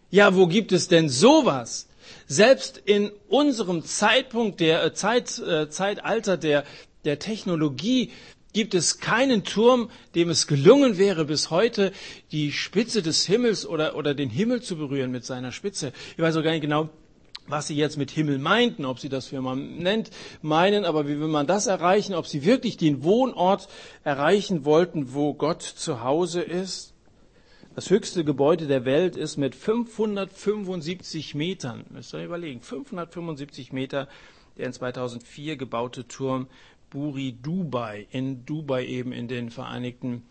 Ja, 0.10 0.36
wo 0.36 0.48
gibt 0.48 0.72
es 0.72 0.88
denn 0.88 1.10
sowas? 1.10 1.88
Selbst 2.28 2.78
in 2.78 3.12
unserem 3.28 3.84
Zeitpunkt 3.84 4.60
der 4.60 4.84
äh, 4.84 4.94
Zeit, 4.94 5.40
äh, 5.40 5.70
Zeitalter 5.70 6.38
der, 6.38 6.64
der 7.06 7.20
Technologie 7.20 8.12
gibt 8.54 8.74
es 8.74 9.00
keinen 9.00 9.44
Turm, 9.44 9.90
dem 10.16 10.30
es 10.30 10.48
gelungen 10.48 10.98
wäre, 10.98 11.26
bis 11.26 11.52
heute 11.52 11.92
die 12.32 12.54
Spitze 12.54 13.02
des 13.02 13.26
Himmels 13.26 13.68
oder, 13.68 13.98
oder 13.98 14.14
den 14.14 14.30
Himmel 14.30 14.62
zu 14.62 14.78
berühren 14.78 15.12
mit 15.12 15.26
seiner 15.26 15.52
Spitze. 15.52 15.92
Ich 16.16 16.24
weiß 16.24 16.38
auch 16.38 16.44
gar 16.44 16.52
nicht 16.52 16.62
genau, 16.62 16.90
was 17.48 17.68
sie 17.68 17.76
jetzt 17.76 17.98
mit 17.98 18.12
Himmel 18.12 18.40
meinten, 18.40 18.86
ob 18.86 19.00
sie 19.00 19.10
das 19.10 19.28
firmament 19.28 20.10
meinen, 20.42 20.86
aber 20.86 21.06
wie 21.08 21.20
will 21.20 21.28
man 21.28 21.48
das 21.48 21.68
erreichen, 21.68 22.16
ob 22.16 22.28
sie 22.28 22.44
wirklich 22.46 22.78
den 22.78 23.04
Wohnort 23.04 23.68
erreichen 24.04 24.66
wollten, 24.66 25.14
wo 25.14 25.34
Gott 25.34 25.62
zu 25.62 26.02
Hause 26.02 26.42
ist? 26.42 26.95
Das 27.76 27.90
höchste 27.90 28.24
Gebäude 28.24 28.68
der 28.68 28.86
Welt 28.86 29.18
ist 29.18 29.36
mit 29.36 29.54
575 29.54 31.36
Metern, 31.36 31.84
müsst 31.90 32.14
ihr 32.14 32.24
überlegen, 32.24 32.62
575 32.62 33.74
Meter, 33.74 34.08
der 34.58 34.68
in 34.68 34.72
2004 34.72 35.58
gebaute 35.58 36.08
Turm 36.08 36.48
Buri 36.90 37.34
Dubai, 37.34 38.08
in 38.12 38.46
Dubai 38.46 38.86
eben 38.86 39.12
in 39.12 39.28
den 39.28 39.50
Vereinigten 39.50 40.24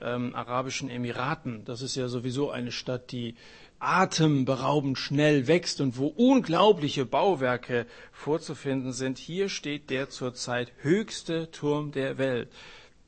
ähm, 0.00 0.34
Arabischen 0.34 0.88
Emiraten. 0.88 1.62
Das 1.66 1.82
ist 1.82 1.94
ja 1.94 2.08
sowieso 2.08 2.50
eine 2.50 2.72
Stadt, 2.72 3.12
die 3.12 3.34
atemberaubend 3.78 4.96
schnell 4.96 5.46
wächst 5.46 5.82
und 5.82 5.98
wo 5.98 6.06
unglaubliche 6.06 7.04
Bauwerke 7.04 7.84
vorzufinden 8.12 8.94
sind. 8.94 9.18
Hier 9.18 9.50
steht 9.50 9.90
der 9.90 10.08
zurzeit 10.08 10.72
höchste 10.80 11.50
Turm 11.50 11.92
der 11.92 12.16
Welt. 12.16 12.48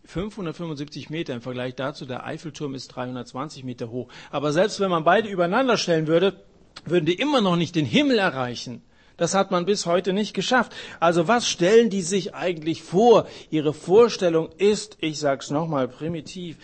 575 0.05 1.11
Meter 1.11 1.35
im 1.35 1.43
Vergleich 1.43 1.75
dazu, 1.75 2.07
der 2.07 2.25
Eiffelturm 2.25 2.75
ist 2.75 2.89
320 2.89 3.65
Meter 3.65 3.91
hoch. 3.91 4.09
Aber 4.31 4.53
selbst 4.53 4.81
wenn 4.81 4.91
man 4.91 5.05
beide 5.05 5.29
übereinander 5.29 5.77
stellen 5.77 6.07
würde, 6.07 6.43
würden 6.85 7.07
die 7.07 7.15
immer 7.15 7.41
noch 7.41 7.57
nicht 7.57 7.75
den 7.75 7.87
Himmel 7.87 8.19
erreichen. 8.19 8.83
Das 9.17 9.35
hat 9.35 9.51
man 9.51 9.67
bis 9.67 9.85
heute 9.85 10.15
nicht 10.15 10.33
geschafft. 10.33 10.73
Also 10.99 11.29
was 11.29 11.47
stellen 11.47 11.91
die 11.91 12.01
sich 12.01 12.35
eigentlich 12.35 12.83
vor? 12.83 13.29
Ihre 13.51 13.75
Vorstellung 13.75 14.49
ist, 14.57 14.97
ich 15.01 15.19
sag's 15.19 15.51
nochmal, 15.51 15.89
primitiv. 15.89 16.57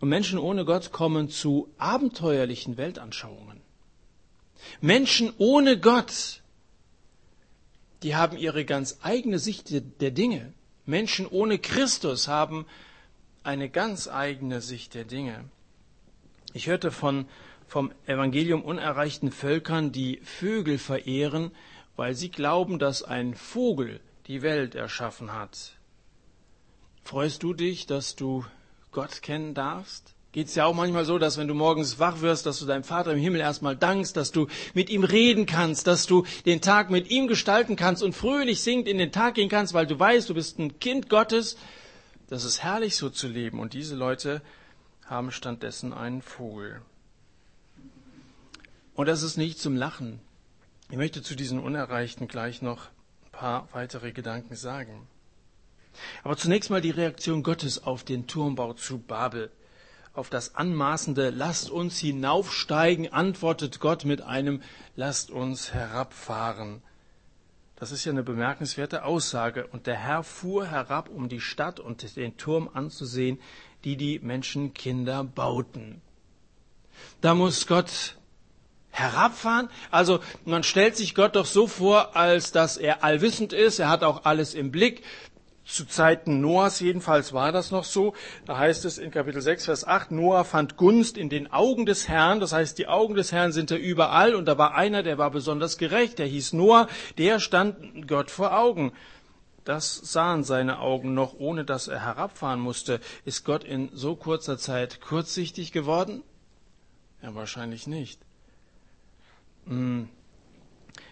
Und 0.00 0.10
Menschen 0.10 0.38
ohne 0.38 0.64
Gott 0.66 0.92
kommen 0.92 1.30
zu 1.30 1.70
abenteuerlichen 1.78 2.76
Weltanschauungen. 2.76 3.62
Menschen 4.80 5.32
ohne 5.38 5.78
Gott, 5.78 6.42
die 8.02 8.14
haben 8.14 8.36
ihre 8.36 8.64
ganz 8.64 8.98
eigene 9.02 9.38
Sicht 9.38 9.70
der 9.70 10.10
Dinge. 10.10 10.52
Menschen 10.88 11.26
ohne 11.26 11.58
Christus 11.58 12.28
haben 12.28 12.64
eine 13.42 13.68
ganz 13.68 14.08
eigene 14.08 14.62
Sicht 14.62 14.94
der 14.94 15.04
Dinge. 15.04 15.44
Ich 16.54 16.66
hörte 16.66 16.90
von, 16.90 17.28
vom 17.66 17.92
Evangelium 18.06 18.62
unerreichten 18.62 19.30
Völkern, 19.30 19.92
die 19.92 20.16
Vögel 20.24 20.78
verehren, 20.78 21.50
weil 21.94 22.14
sie 22.14 22.30
glauben, 22.30 22.78
dass 22.78 23.02
ein 23.02 23.34
Vogel 23.34 24.00
die 24.28 24.40
Welt 24.40 24.74
erschaffen 24.74 25.34
hat. 25.34 25.72
Freust 27.04 27.42
du 27.42 27.52
dich, 27.52 27.86
dass 27.86 28.16
du 28.16 28.46
Gott 28.90 29.20
kennen 29.20 29.52
darfst? 29.52 30.14
Geht 30.32 30.48
es 30.48 30.54
ja 30.54 30.66
auch 30.66 30.74
manchmal 30.74 31.06
so, 31.06 31.18
dass 31.18 31.38
wenn 31.38 31.48
du 31.48 31.54
morgens 31.54 31.98
wach 31.98 32.20
wirst, 32.20 32.44
dass 32.44 32.58
du 32.58 32.66
deinem 32.66 32.84
Vater 32.84 33.12
im 33.12 33.18
Himmel 33.18 33.40
erstmal 33.40 33.76
dankst, 33.76 34.14
dass 34.16 34.30
du 34.30 34.46
mit 34.74 34.90
ihm 34.90 35.04
reden 35.04 35.46
kannst, 35.46 35.86
dass 35.86 36.06
du 36.06 36.26
den 36.44 36.60
Tag 36.60 36.90
mit 36.90 37.10
ihm 37.10 37.28
gestalten 37.28 37.76
kannst 37.76 38.02
und 38.02 38.14
fröhlich 38.14 38.60
singend 38.60 38.88
in 38.88 38.98
den 38.98 39.10
Tag 39.10 39.34
gehen 39.34 39.48
kannst, 39.48 39.72
weil 39.72 39.86
du 39.86 39.98
weißt, 39.98 40.28
du 40.28 40.34
bist 40.34 40.58
ein 40.58 40.78
Kind 40.80 41.08
Gottes. 41.08 41.56
Das 42.28 42.44
ist 42.44 42.62
herrlich 42.62 42.96
so 42.96 43.08
zu 43.08 43.26
leben. 43.26 43.58
Und 43.58 43.72
diese 43.72 43.96
Leute 43.96 44.42
haben 45.06 45.30
stattdessen 45.30 45.94
einen 45.94 46.20
Vogel. 46.20 46.82
Und 48.94 49.06
das 49.06 49.22
ist 49.22 49.38
nicht 49.38 49.58
zum 49.58 49.76
Lachen. 49.76 50.20
Ich 50.90 50.98
möchte 50.98 51.22
zu 51.22 51.36
diesen 51.36 51.58
Unerreichten 51.58 52.28
gleich 52.28 52.60
noch 52.60 52.84
ein 53.24 53.32
paar 53.32 53.68
weitere 53.72 54.12
Gedanken 54.12 54.56
sagen. 54.56 55.06
Aber 56.22 56.36
zunächst 56.36 56.68
mal 56.68 56.82
die 56.82 56.90
Reaktion 56.90 57.42
Gottes 57.42 57.82
auf 57.82 58.04
den 58.04 58.26
Turmbau 58.26 58.74
zu 58.74 58.98
Babel 58.98 59.50
auf 60.18 60.28
das 60.28 60.56
anmaßende 60.56 61.30
Lasst 61.30 61.70
uns 61.70 61.98
hinaufsteigen, 61.98 63.12
antwortet 63.12 63.80
Gott 63.80 64.04
mit 64.04 64.20
einem 64.20 64.62
Lasst 64.96 65.30
uns 65.30 65.72
herabfahren. 65.72 66.82
Das 67.76 67.92
ist 67.92 68.04
ja 68.04 68.10
eine 68.10 68.24
bemerkenswerte 68.24 69.04
Aussage. 69.04 69.68
Und 69.68 69.86
der 69.86 69.94
Herr 69.94 70.24
fuhr 70.24 70.66
herab, 70.66 71.08
um 71.08 71.28
die 71.28 71.40
Stadt 71.40 71.78
und 71.78 72.16
den 72.16 72.36
Turm 72.36 72.68
anzusehen, 72.74 73.38
die 73.84 73.96
die 73.96 74.18
Menschenkinder 74.18 75.22
bauten. 75.22 76.02
Da 77.20 77.34
muss 77.34 77.68
Gott 77.68 78.16
herabfahren. 78.90 79.68
Also 79.92 80.18
man 80.44 80.64
stellt 80.64 80.96
sich 80.96 81.14
Gott 81.14 81.36
doch 81.36 81.46
so 81.46 81.68
vor, 81.68 82.16
als 82.16 82.50
dass 82.50 82.76
er 82.76 83.04
allwissend 83.04 83.52
ist. 83.52 83.78
Er 83.78 83.88
hat 83.88 84.02
auch 84.02 84.24
alles 84.24 84.54
im 84.54 84.72
Blick 84.72 85.04
zu 85.68 85.86
Zeiten 85.86 86.40
Noahs 86.40 86.80
jedenfalls 86.80 87.34
war 87.34 87.52
das 87.52 87.70
noch 87.70 87.84
so. 87.84 88.14
Da 88.46 88.56
heißt 88.56 88.86
es 88.86 88.96
in 88.96 89.10
Kapitel 89.10 89.42
6, 89.42 89.66
Vers 89.66 89.86
8, 89.86 90.10
Noah 90.12 90.44
fand 90.44 90.78
Gunst 90.78 91.18
in 91.18 91.28
den 91.28 91.52
Augen 91.52 91.84
des 91.84 92.08
Herrn. 92.08 92.40
Das 92.40 92.52
heißt, 92.52 92.78
die 92.78 92.88
Augen 92.88 93.14
des 93.14 93.32
Herrn 93.32 93.52
sind 93.52 93.70
da 93.70 93.76
überall. 93.76 94.34
Und 94.34 94.46
da 94.46 94.56
war 94.56 94.74
einer, 94.74 95.02
der 95.02 95.18
war 95.18 95.30
besonders 95.30 95.76
gerecht. 95.76 96.18
Der 96.18 96.26
hieß 96.26 96.54
Noah. 96.54 96.88
Der 97.18 97.38
stand 97.38 98.08
Gott 98.08 98.30
vor 98.30 98.58
Augen. 98.58 98.92
Das 99.64 99.94
sahen 99.94 100.42
seine 100.42 100.78
Augen 100.78 101.12
noch, 101.12 101.34
ohne 101.38 101.66
dass 101.66 101.88
er 101.88 102.02
herabfahren 102.02 102.60
musste. 102.60 103.00
Ist 103.26 103.44
Gott 103.44 103.62
in 103.62 103.90
so 103.92 104.16
kurzer 104.16 104.56
Zeit 104.56 105.02
kurzsichtig 105.02 105.72
geworden? 105.72 106.22
Ja, 107.22 107.34
wahrscheinlich 107.34 107.86
nicht. 107.86 108.20
Hm. 109.66 110.08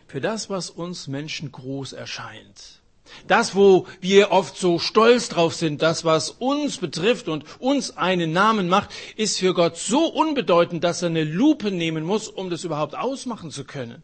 Für 0.06 0.22
das, 0.22 0.48
was 0.48 0.70
uns 0.70 1.08
Menschen 1.08 1.52
groß 1.52 1.92
erscheint, 1.92 2.80
das, 3.26 3.54
wo 3.54 3.86
wir 4.00 4.32
oft 4.32 4.56
so 4.56 4.78
stolz 4.78 5.28
drauf 5.28 5.54
sind, 5.54 5.82
das, 5.82 6.04
was 6.04 6.30
uns 6.30 6.78
betrifft 6.78 7.28
und 7.28 7.44
uns 7.58 7.96
einen 7.96 8.32
Namen 8.32 8.68
macht, 8.68 8.90
ist 9.16 9.38
für 9.38 9.54
Gott 9.54 9.76
so 9.76 10.06
unbedeutend, 10.06 10.84
dass 10.84 11.02
er 11.02 11.08
eine 11.08 11.24
Lupe 11.24 11.70
nehmen 11.70 12.04
muss, 12.04 12.28
um 12.28 12.50
das 12.50 12.64
überhaupt 12.64 12.96
ausmachen 12.96 13.50
zu 13.50 13.64
können. 13.64 14.02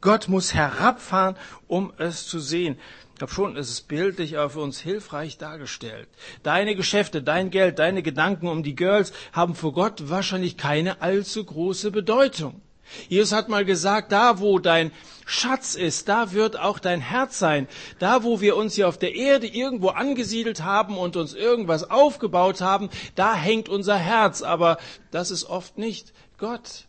Gott 0.00 0.28
muss 0.28 0.54
herabfahren, 0.54 1.36
um 1.68 1.92
es 1.98 2.26
zu 2.26 2.38
sehen. 2.38 2.78
Ich 3.12 3.18
glaube 3.18 3.34
schon, 3.34 3.56
es 3.58 3.68
ist 3.68 3.86
bildlich, 3.86 4.38
aber 4.38 4.48
für 4.48 4.60
uns 4.60 4.80
hilfreich 4.80 5.36
dargestellt. 5.36 6.08
Deine 6.42 6.74
Geschäfte, 6.74 7.22
dein 7.22 7.50
Geld, 7.50 7.78
deine 7.78 8.02
Gedanken 8.02 8.48
um 8.48 8.62
die 8.62 8.74
Girls 8.74 9.12
haben 9.32 9.54
für 9.54 9.72
Gott 9.72 10.08
wahrscheinlich 10.08 10.56
keine 10.56 11.02
allzu 11.02 11.44
große 11.44 11.90
Bedeutung. 11.90 12.62
Jesus 13.08 13.32
hat 13.32 13.48
mal 13.48 13.64
gesagt, 13.64 14.12
da 14.12 14.38
wo 14.38 14.58
dein 14.58 14.92
Schatz 15.26 15.76
ist, 15.76 16.08
da 16.08 16.32
wird 16.32 16.58
auch 16.58 16.78
dein 16.78 17.00
Herz 17.00 17.38
sein. 17.38 17.68
Da 17.98 18.24
wo 18.24 18.40
wir 18.40 18.56
uns 18.56 18.74
hier 18.74 18.88
auf 18.88 18.98
der 18.98 19.14
Erde 19.14 19.46
irgendwo 19.46 19.88
angesiedelt 19.88 20.64
haben 20.64 20.98
und 20.98 21.16
uns 21.16 21.34
irgendwas 21.34 21.88
aufgebaut 21.88 22.60
haben, 22.60 22.90
da 23.14 23.34
hängt 23.34 23.68
unser 23.68 23.96
Herz. 23.96 24.42
Aber 24.42 24.78
das 25.12 25.30
ist 25.30 25.44
oft 25.44 25.78
nicht 25.78 26.12
Gott, 26.36 26.86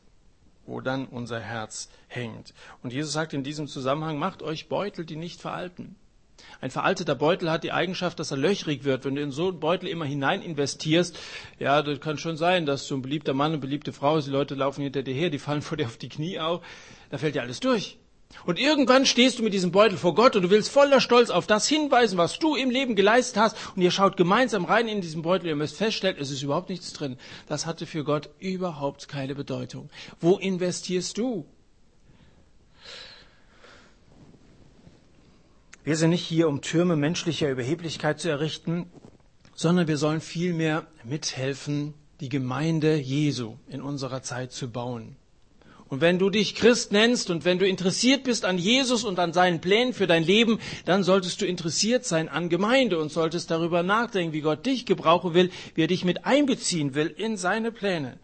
wo 0.66 0.82
dann 0.82 1.06
unser 1.06 1.40
Herz 1.40 1.90
hängt. 2.08 2.54
Und 2.82 2.94
Jesus 2.94 3.14
sagt 3.14 3.34
in 3.34 3.44
diesem 3.44 3.68
Zusammenhang, 3.68 4.18
macht 4.18 4.42
euch 4.42 4.70
Beutel, 4.70 5.06
die 5.06 5.18
nicht 5.18 5.40
veralten. 5.40 5.96
Ein 6.62 6.70
veralteter 6.70 7.16
Beutel 7.16 7.50
hat 7.50 7.64
die 7.64 7.72
Eigenschaft, 7.72 8.20
dass 8.20 8.30
er 8.30 8.38
löchrig 8.38 8.84
wird. 8.84 9.04
Wenn 9.04 9.16
du 9.16 9.22
in 9.22 9.32
so 9.32 9.50
einen 9.50 9.60
Beutel 9.60 9.90
immer 9.90 10.06
hinein 10.06 10.44
investierst, 10.44 11.18
ja, 11.60 11.82
das 11.82 12.00
kann 12.00 12.20
schon 12.20 12.38
sein, 12.38 12.68
dass 12.68 12.88
du 12.88 12.96
ein 12.96 13.02
beliebter 13.02 13.34
Mann 13.34 13.56
und 13.56 13.62
beliebte 13.62 13.92
Frau 13.92 14.18
ist, 14.18 14.28
die 14.28 14.32
Leute 14.32 14.54
laufen 14.54 14.84
hinter 14.84 15.02
dir 15.02 15.14
her, 15.16 15.32
die 15.32 15.40
fallen 15.40 15.64
vor 15.64 15.78
dir 15.78 15.88
auf 15.88 15.98
die 15.98 16.10
Knie 16.10 16.40
auch, 16.40 16.62
da 17.10 17.18
fällt 17.18 17.34
dir 17.34 17.42
alles 17.42 17.60
durch. 17.60 17.98
Und 18.46 18.60
irgendwann 18.60 19.06
stehst 19.06 19.40
du 19.40 19.44
mit 19.44 19.54
diesem 19.54 19.72
Beutel 19.72 19.98
vor 19.98 20.16
Gott 20.16 20.36
und 20.36 20.44
du 20.44 20.50
willst 20.50 20.70
voller 20.70 21.02
Stolz 21.02 21.30
auf 21.30 21.48
das 21.48 21.68
hinweisen, 21.68 22.18
was 22.18 22.40
du 22.40 22.56
im 22.56 22.70
Leben 22.70 22.96
geleistet 22.96 23.38
hast. 23.38 23.58
Und 23.76 23.82
ihr 23.82 23.92
schaut 23.92 24.16
gemeinsam 24.16 24.66
rein 24.66 24.88
in 24.88 25.02
diesen 25.02 25.22
Beutel. 25.22 25.48
Ihr 25.48 25.56
müsst 25.56 25.78
feststellen, 25.78 26.18
es 26.20 26.32
ist 26.32 26.42
überhaupt 26.42 26.70
nichts 26.70 26.94
drin. 26.94 27.18
Das 27.48 27.66
hatte 27.66 27.86
für 27.86 28.04
Gott 28.04 28.30
überhaupt 28.40 29.08
keine 29.08 29.36
Bedeutung. 29.36 29.90
Wo 30.20 30.38
investierst 30.38 31.18
du? 31.18 31.46
Wir 35.84 35.96
sind 35.96 36.12
nicht 36.12 36.24
hier, 36.24 36.48
um 36.48 36.62
Türme 36.62 36.96
menschlicher 36.96 37.50
Überheblichkeit 37.50 38.20
zu 38.20 38.30
errichten, 38.30 38.86
sondern 39.56 39.88
wir 39.88 39.98
sollen 39.98 40.22
vielmehr 40.22 40.86
mithelfen, 41.04 41.96
die 42.20 42.30
Gemeinde 42.30 42.98
Jesu 42.98 43.56
in 43.68 43.82
unserer 43.82 44.22
Zeit 44.22 44.52
zu 44.52 44.70
bauen. 44.70 45.16
Und 45.88 46.00
wenn 46.00 46.20
du 46.20 46.30
dich 46.30 46.54
Christ 46.54 46.92
nennst 46.92 47.32
und 47.32 47.46
wenn 47.46 47.58
du 47.58 47.68
interessiert 47.68 48.24
bist 48.24 48.46
an 48.46 48.60
Jesus 48.60 49.04
und 49.04 49.18
an 49.18 49.34
seinen 49.34 49.60
Plänen 49.60 49.94
für 49.94 50.06
dein 50.06 50.24
Leben, 50.24 50.60
dann 50.86 51.04
solltest 51.04 51.42
du 51.42 51.48
interessiert 51.48 52.06
sein 52.06 52.30
an 52.30 52.48
Gemeinde 52.48 53.00
und 53.00 53.12
solltest 53.12 53.50
darüber 53.50 53.82
nachdenken, 53.82 54.34
wie 54.34 54.42
Gott 54.42 54.66
dich 54.68 54.86
gebrauchen 54.86 55.34
will, 55.34 55.50
wie 55.74 55.82
er 55.82 55.88
dich 55.88 56.06
mit 56.06 56.26
einbeziehen 56.26 56.94
will 56.94 57.08
in 57.08 57.38
seine 57.38 57.72
Pläne. 57.72 58.20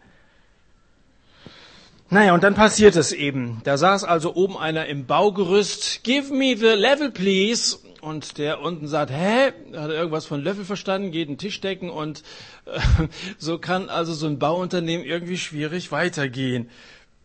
Naja, 2.10 2.32
und 2.32 2.42
dann 2.42 2.54
passiert 2.54 2.96
es 2.96 3.12
eben. 3.12 3.60
Da 3.64 3.76
saß 3.76 4.04
also 4.04 4.34
oben 4.34 4.56
einer 4.56 4.86
im 4.86 5.04
Baugerüst, 5.04 6.04
give 6.04 6.32
me 6.32 6.56
the 6.56 6.74
level 6.74 7.10
please. 7.10 7.76
Und 8.00 8.38
der 8.38 8.62
unten 8.62 8.88
sagt, 8.88 9.10
hä? 9.10 9.48
Hat 9.48 9.90
er 9.90 9.90
irgendwas 9.90 10.24
von 10.24 10.42
Löffel 10.42 10.64
verstanden, 10.64 11.10
geht 11.10 11.28
einen 11.28 11.36
Tisch 11.36 11.60
decken 11.60 11.90
und 11.90 12.22
äh, 12.64 12.80
so 13.38 13.58
kann 13.58 13.90
also 13.90 14.14
so 14.14 14.26
ein 14.26 14.38
Bauunternehmen 14.38 15.04
irgendwie 15.04 15.36
schwierig 15.36 15.92
weitergehen. 15.92 16.70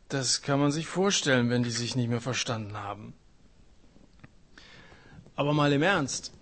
Das 0.10 0.42
kann 0.42 0.60
man 0.60 0.72
sich 0.72 0.86
vorstellen, 0.86 1.50
wenn 1.50 1.64
die 1.64 1.72
sich 1.72 1.96
nicht 1.96 2.10
mehr 2.10 2.22
verstanden 2.22 2.76
haben. 2.76 3.14
Aber 5.36 5.54
mal 5.54 5.72
im 5.72 5.82
Ernst, 5.82 6.34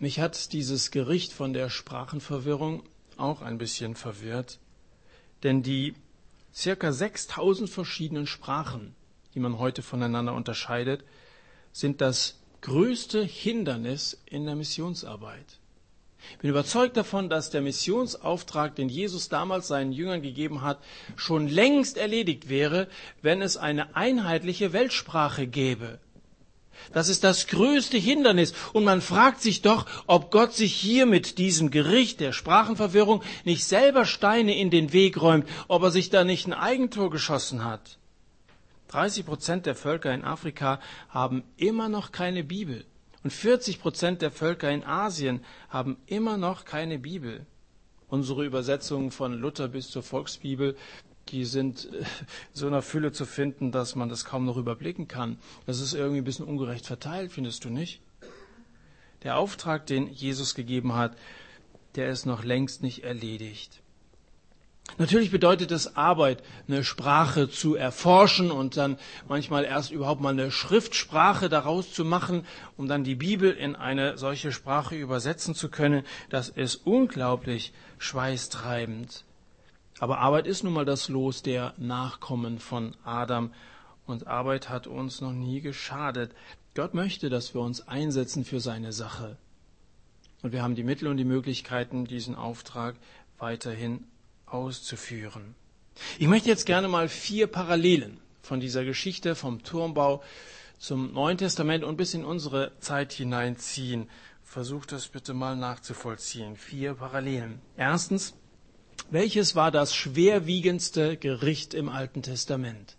mich 0.00 0.18
hat 0.18 0.52
dieses 0.52 0.90
Gericht 0.90 1.32
von 1.32 1.52
der 1.52 1.70
Sprachenverwirrung 1.70 2.82
auch 3.16 3.40
ein 3.40 3.58
bisschen 3.58 3.94
verwirrt. 3.94 4.58
Denn 5.44 5.62
die 5.62 5.94
circa 6.54 6.92
6000 6.92 7.68
verschiedenen 7.68 8.26
Sprachen, 8.26 8.94
die 9.34 9.40
man 9.40 9.58
heute 9.58 9.82
voneinander 9.82 10.34
unterscheidet, 10.34 11.04
sind 11.72 12.00
das 12.00 12.40
größte 12.60 13.22
Hindernis 13.22 14.22
in 14.26 14.46
der 14.46 14.54
Missionsarbeit. 14.54 15.58
Ich 16.30 16.38
bin 16.38 16.50
überzeugt 16.50 16.96
davon, 16.96 17.28
dass 17.28 17.50
der 17.50 17.60
Missionsauftrag, 17.60 18.74
den 18.76 18.88
Jesus 18.88 19.28
damals 19.28 19.68
seinen 19.68 19.92
Jüngern 19.92 20.22
gegeben 20.22 20.62
hat, 20.62 20.78
schon 21.16 21.48
längst 21.48 21.98
erledigt 21.98 22.48
wäre, 22.48 22.88
wenn 23.20 23.42
es 23.42 23.56
eine 23.56 23.94
einheitliche 23.94 24.72
Weltsprache 24.72 25.46
gäbe. 25.46 25.98
Das 26.92 27.08
ist 27.08 27.24
das 27.24 27.46
größte 27.46 27.96
Hindernis. 27.96 28.54
Und 28.72 28.84
man 28.84 29.00
fragt 29.00 29.40
sich 29.40 29.62
doch, 29.62 29.86
ob 30.06 30.30
Gott 30.30 30.54
sich 30.54 30.74
hier 30.74 31.06
mit 31.06 31.38
diesem 31.38 31.70
Gericht 31.70 32.20
der 32.20 32.32
Sprachenverwirrung 32.32 33.22
nicht 33.44 33.64
selber 33.64 34.04
Steine 34.04 34.56
in 34.56 34.70
den 34.70 34.92
Weg 34.92 35.20
räumt, 35.20 35.48
ob 35.68 35.82
er 35.82 35.90
sich 35.90 36.10
da 36.10 36.24
nicht 36.24 36.46
ein 36.46 36.52
Eigentor 36.52 37.10
geschossen 37.10 37.64
hat. 37.64 37.98
30 38.88 39.26
Prozent 39.26 39.66
der 39.66 39.74
Völker 39.74 40.14
in 40.14 40.24
Afrika 40.24 40.80
haben 41.08 41.42
immer 41.56 41.88
noch 41.88 42.12
keine 42.12 42.44
Bibel. 42.44 42.84
Und 43.24 43.32
40 43.32 43.80
Prozent 43.80 44.22
der 44.22 44.30
Völker 44.30 44.70
in 44.70 44.84
Asien 44.84 45.42
haben 45.70 45.96
immer 46.06 46.36
noch 46.36 46.64
keine 46.64 46.98
Bibel. 46.98 47.46
Unsere 48.08 48.44
Übersetzungen 48.44 49.10
von 49.10 49.32
Luther 49.32 49.66
bis 49.66 49.90
zur 49.90 50.02
Volksbibel 50.02 50.76
die 51.28 51.44
sind 51.44 51.84
in 51.84 52.04
so 52.52 52.66
einer 52.66 52.82
Fülle 52.82 53.12
zu 53.12 53.26
finden, 53.26 53.72
dass 53.72 53.94
man 53.94 54.08
das 54.08 54.24
kaum 54.24 54.44
noch 54.44 54.56
überblicken 54.56 55.08
kann. 55.08 55.38
Das 55.66 55.80
ist 55.80 55.94
irgendwie 55.94 56.18
ein 56.18 56.24
bisschen 56.24 56.46
ungerecht 56.46 56.86
verteilt, 56.86 57.32
findest 57.32 57.64
du 57.64 57.70
nicht? 57.70 58.00
Der 59.22 59.38
Auftrag, 59.38 59.86
den 59.86 60.12
Jesus 60.12 60.54
gegeben 60.54 60.94
hat, 60.94 61.16
der 61.94 62.10
ist 62.10 62.26
noch 62.26 62.44
längst 62.44 62.82
nicht 62.82 63.04
erledigt. 63.04 63.80
Natürlich 64.98 65.30
bedeutet 65.30 65.72
es 65.72 65.96
Arbeit, 65.96 66.42
eine 66.68 66.84
Sprache 66.84 67.48
zu 67.48 67.74
erforschen 67.74 68.50
und 68.50 68.76
dann 68.76 68.98
manchmal 69.26 69.64
erst 69.64 69.90
überhaupt 69.90 70.20
mal 70.20 70.32
eine 70.32 70.50
Schriftsprache 70.50 71.48
daraus 71.48 71.92
zu 71.92 72.04
machen, 72.04 72.46
um 72.76 72.86
dann 72.86 73.02
die 73.02 73.16
Bibel 73.16 73.50
in 73.50 73.74
eine 73.74 74.18
solche 74.18 74.52
Sprache 74.52 74.94
übersetzen 74.94 75.54
zu 75.54 75.68
können. 75.68 76.04
Das 76.28 76.48
ist 76.48 76.76
unglaublich 76.84 77.72
schweißtreibend. 77.98 79.24
Aber 79.98 80.18
Arbeit 80.18 80.46
ist 80.46 80.64
nun 80.64 80.72
mal 80.72 80.84
das 80.84 81.08
Los 81.08 81.42
der 81.42 81.74
Nachkommen 81.76 82.58
von 82.58 82.96
Adam. 83.04 83.52
Und 84.06 84.26
Arbeit 84.26 84.68
hat 84.68 84.86
uns 84.86 85.20
noch 85.20 85.32
nie 85.32 85.60
geschadet. 85.60 86.32
Gott 86.74 86.94
möchte, 86.94 87.30
dass 87.30 87.54
wir 87.54 87.60
uns 87.60 87.86
einsetzen 87.86 88.44
für 88.44 88.60
seine 88.60 88.92
Sache. 88.92 89.36
Und 90.42 90.52
wir 90.52 90.62
haben 90.62 90.74
die 90.74 90.82
Mittel 90.82 91.08
und 91.08 91.16
die 91.16 91.24
Möglichkeiten, 91.24 92.04
diesen 92.04 92.34
Auftrag 92.34 92.96
weiterhin 93.38 94.04
auszuführen. 94.46 95.54
Ich 96.18 96.26
möchte 96.26 96.48
jetzt 96.48 96.66
gerne 96.66 96.88
mal 96.88 97.08
vier 97.08 97.46
Parallelen 97.46 98.18
von 98.42 98.60
dieser 98.60 98.84
Geschichte 98.84 99.36
vom 99.36 99.62
Turmbau 99.62 100.22
zum 100.78 101.12
Neuen 101.14 101.38
Testament 101.38 101.84
und 101.84 101.96
bis 101.96 102.14
in 102.14 102.24
unsere 102.24 102.72
Zeit 102.80 103.12
hineinziehen. 103.12 104.10
Versucht 104.42 104.92
das 104.92 105.08
bitte 105.08 105.32
mal 105.32 105.56
nachzuvollziehen. 105.56 106.56
Vier 106.56 106.94
Parallelen. 106.94 107.60
Erstens, 107.76 108.34
welches 109.14 109.54
war 109.54 109.70
das 109.70 109.94
schwerwiegendste 109.94 111.16
Gericht 111.16 111.72
im 111.72 111.88
Alten 111.88 112.22
Testament? 112.22 112.96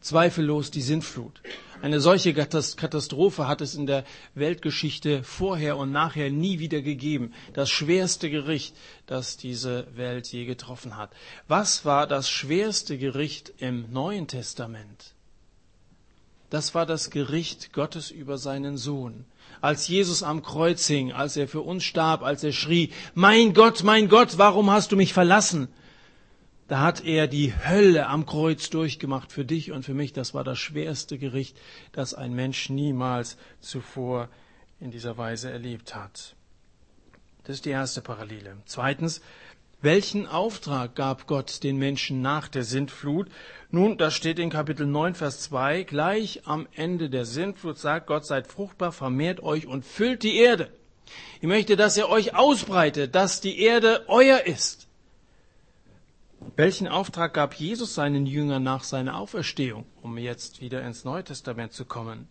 Zweifellos 0.00 0.72
die 0.72 0.82
Sintflut. 0.82 1.42
Eine 1.80 2.00
solche 2.00 2.34
Katastrophe 2.34 3.46
hat 3.46 3.60
es 3.60 3.76
in 3.76 3.86
der 3.86 4.04
Weltgeschichte 4.34 5.22
vorher 5.22 5.76
und 5.76 5.92
nachher 5.92 6.30
nie 6.30 6.58
wieder 6.58 6.82
gegeben. 6.82 7.32
Das 7.52 7.70
schwerste 7.70 8.30
Gericht, 8.30 8.74
das 9.06 9.36
diese 9.36 9.86
Welt 9.96 10.26
je 10.26 10.44
getroffen 10.44 10.96
hat. 10.96 11.12
Was 11.46 11.84
war 11.84 12.08
das 12.08 12.28
schwerste 12.28 12.98
Gericht 12.98 13.52
im 13.58 13.92
Neuen 13.92 14.26
Testament? 14.26 15.14
Das 16.50 16.74
war 16.74 16.84
das 16.84 17.10
Gericht 17.10 17.72
Gottes 17.72 18.10
über 18.10 18.38
seinen 18.38 18.76
Sohn 18.76 19.24
als 19.60 19.88
Jesus 19.88 20.22
am 20.22 20.42
Kreuz 20.42 20.86
hing, 20.86 21.12
als 21.12 21.36
er 21.36 21.48
für 21.48 21.60
uns 21.60 21.84
starb, 21.84 22.22
als 22.22 22.44
er 22.44 22.52
schrie, 22.52 22.90
mein 23.14 23.54
Gott, 23.54 23.82
mein 23.82 24.08
Gott, 24.08 24.38
warum 24.38 24.70
hast 24.70 24.92
du 24.92 24.96
mich 24.96 25.12
verlassen? 25.12 25.68
Da 26.68 26.80
hat 26.80 27.04
er 27.04 27.28
die 27.28 27.52
Hölle 27.54 28.08
am 28.08 28.26
Kreuz 28.26 28.70
durchgemacht 28.70 29.30
für 29.30 29.44
dich 29.44 29.70
und 29.70 29.84
für 29.84 29.94
mich. 29.94 30.12
Das 30.12 30.34
war 30.34 30.42
das 30.42 30.58
schwerste 30.58 31.16
Gericht, 31.16 31.56
das 31.92 32.12
ein 32.12 32.34
Mensch 32.34 32.70
niemals 32.70 33.36
zuvor 33.60 34.28
in 34.80 34.90
dieser 34.90 35.16
Weise 35.16 35.50
erlebt 35.50 35.94
hat. 35.94 36.34
Das 37.44 37.56
ist 37.56 37.64
die 37.64 37.70
erste 37.70 38.02
Parallele. 38.02 38.56
Zweitens, 38.64 39.20
welchen 39.86 40.26
Auftrag 40.26 40.96
gab 40.96 41.28
Gott 41.28 41.62
den 41.62 41.76
Menschen 41.76 42.20
nach 42.20 42.48
der 42.48 42.64
Sintflut? 42.64 43.28
Nun, 43.70 43.96
das 43.96 44.14
steht 44.14 44.40
in 44.40 44.50
Kapitel 44.50 44.84
9, 44.84 45.14
Vers 45.14 45.42
2. 45.42 45.84
Gleich 45.84 46.42
am 46.44 46.66
Ende 46.74 47.08
der 47.08 47.24
Sintflut 47.24 47.78
sagt 47.78 48.08
Gott, 48.08 48.26
seid 48.26 48.48
fruchtbar, 48.48 48.90
vermehrt 48.90 49.40
euch 49.44 49.68
und 49.68 49.84
füllt 49.84 50.24
die 50.24 50.38
Erde. 50.38 50.72
Ich 51.40 51.46
möchte, 51.46 51.76
dass 51.76 51.96
ihr 51.96 52.08
euch 52.08 52.34
ausbreitet, 52.34 53.14
dass 53.14 53.40
die 53.40 53.60
Erde 53.60 54.04
euer 54.08 54.40
ist. 54.40 54.88
Welchen 56.56 56.88
Auftrag 56.88 57.32
gab 57.32 57.54
Jesus 57.54 57.94
seinen 57.94 58.26
Jüngern 58.26 58.64
nach 58.64 58.82
seiner 58.82 59.16
Auferstehung, 59.16 59.86
um 60.02 60.18
jetzt 60.18 60.60
wieder 60.60 60.82
ins 60.82 61.04
Neue 61.04 61.22
Testament 61.22 61.72
zu 61.72 61.84
kommen? 61.84 62.26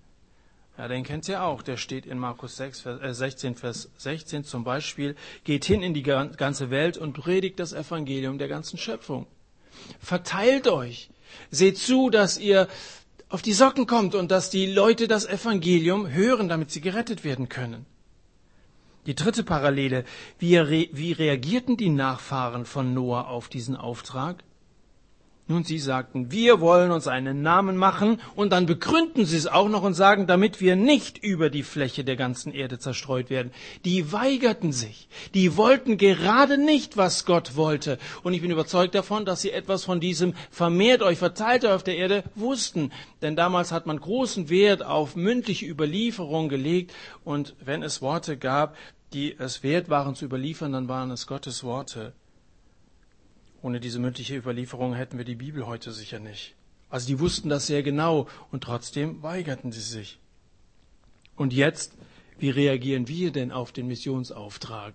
Ja, 0.78 0.90
den 0.90 1.04
kennt 1.04 1.28
ihr 1.30 1.42
auch. 1.42 1.62
Der 1.62 1.78
steht 1.78 2.06
in 2.06 2.20
Markus 2.20 2.58
6, 2.58 2.82
Vers, 2.82 3.02
äh 3.02 3.14
16, 3.14 3.56
Vers 3.56 3.90
16 3.98 4.44
zum 4.44 4.64
Beispiel. 4.64 5.16
Geht 5.44 5.66
hin 5.66 5.82
in 5.82 5.94
die 5.94 6.04
ganze 6.04 6.70
Welt 6.70 6.98
und 6.98 7.14
predigt 7.14 7.60
das 7.60 7.72
Evangelium 7.72 8.38
der 8.38 8.50
ganzen 8.50 8.78
Schöpfung. 8.78 9.26
Verteilt 10.00 10.68
euch. 10.68 11.10
Seht 11.50 11.78
zu, 11.78 12.10
dass 12.10 12.38
ihr 12.38 12.68
auf 13.30 13.42
die 13.42 13.54
Socken 13.54 13.88
kommt 13.88 14.16
und 14.16 14.32
dass 14.32 14.50
die 14.50 14.66
Leute 14.66 15.08
das 15.08 15.26
Evangelium 15.26 16.10
hören, 16.10 16.50
damit 16.50 16.72
sie 16.72 16.82
gerettet 16.82 17.24
werden 17.24 17.50
können. 17.50 17.86
Die 19.06 19.16
dritte 19.16 19.44
Parallele. 19.44 20.04
Wie, 20.40 20.58
re 20.58 20.90
wie 20.92 21.12
reagierten 21.12 21.78
die 21.78 21.90
Nachfahren 21.90 22.66
von 22.66 22.94
Noah 22.94 23.28
auf 23.28 23.50
diesen 23.50 23.76
Auftrag? 23.76 24.44
Nun, 25.48 25.64
sie 25.64 25.78
sagten, 25.78 26.32
wir 26.32 26.60
wollen 26.60 26.90
uns 26.90 27.08
einen 27.08 27.44
Namen 27.44 27.78
machen 27.78 28.20
und 28.36 28.50
dann 28.50 28.66
begründen 28.66 29.28
sie 29.28 29.38
es 29.38 29.46
auch 29.46 29.70
noch 29.70 29.84
und 29.84 29.94
sagen, 29.94 30.26
damit 30.26 30.60
wir 30.60 30.76
nicht 30.76 31.20
über 31.20 31.52
die 31.52 31.62
Fläche 31.62 32.04
der 32.04 32.16
ganzen 32.16 32.52
Erde 32.52 32.80
zerstreut 32.80 33.30
werden. 33.30 33.52
Die 33.86 34.12
weigerten 34.12 34.72
sich. 34.72 35.08
Die 35.36 35.56
wollten 35.56 36.00
gerade 36.00 36.58
nicht, 36.58 36.98
was 36.98 37.26
Gott 37.26 37.56
wollte. 37.56 38.00
Und 38.24 38.34
ich 38.34 38.42
bin 38.42 38.50
überzeugt 38.50 38.96
davon, 38.96 39.24
dass 39.24 39.44
sie 39.44 39.52
etwas 39.52 39.84
von 39.84 40.00
diesem 40.00 40.34
vermehrt 40.50 41.04
euch, 41.04 41.20
verteilt 41.20 41.64
euch 41.64 41.74
auf 41.74 41.84
der 41.84 41.98
Erde 41.98 42.24
wussten. 42.34 42.92
Denn 43.22 43.36
damals 43.36 43.72
hat 43.72 43.86
man 43.86 44.00
großen 44.00 44.50
Wert 44.50 44.84
auf 44.84 45.16
mündliche 45.16 45.68
Überlieferung 45.68 46.50
gelegt 46.50 46.92
und 47.24 47.56
wenn 47.64 47.84
es 47.84 48.02
Worte 48.02 48.36
gab, 48.36 48.76
die 49.14 49.38
es 49.38 49.62
wert 49.62 49.90
waren 49.90 50.16
zu 50.16 50.26
überliefern, 50.26 50.72
dann 50.72 50.88
waren 50.88 51.12
es 51.12 51.28
Gottes 51.28 51.64
Worte. 51.64 52.14
Ohne 53.66 53.80
diese 53.80 53.98
mündliche 53.98 54.36
Überlieferung 54.36 54.94
hätten 54.94 55.18
wir 55.18 55.26
die 55.26 55.34
Bibel 55.34 55.66
heute 55.66 55.92
sicher 55.92 56.20
nicht. 56.20 56.54
Also 56.92 57.08
die 57.08 57.20
wussten 57.20 57.50
das 57.50 57.66
sehr 57.66 57.82
genau 57.82 58.28
und 58.52 58.64
trotzdem 58.64 59.24
weigerten 59.24 59.72
sie 59.72 59.82
sich. 59.82 60.20
Und 61.36 61.52
jetzt, 61.52 61.94
wie 62.38 62.52
reagieren 62.52 63.08
wir 63.08 63.32
denn 63.32 63.52
auf 63.52 63.72
den 63.72 63.88
Missionsauftrag? 63.88 64.94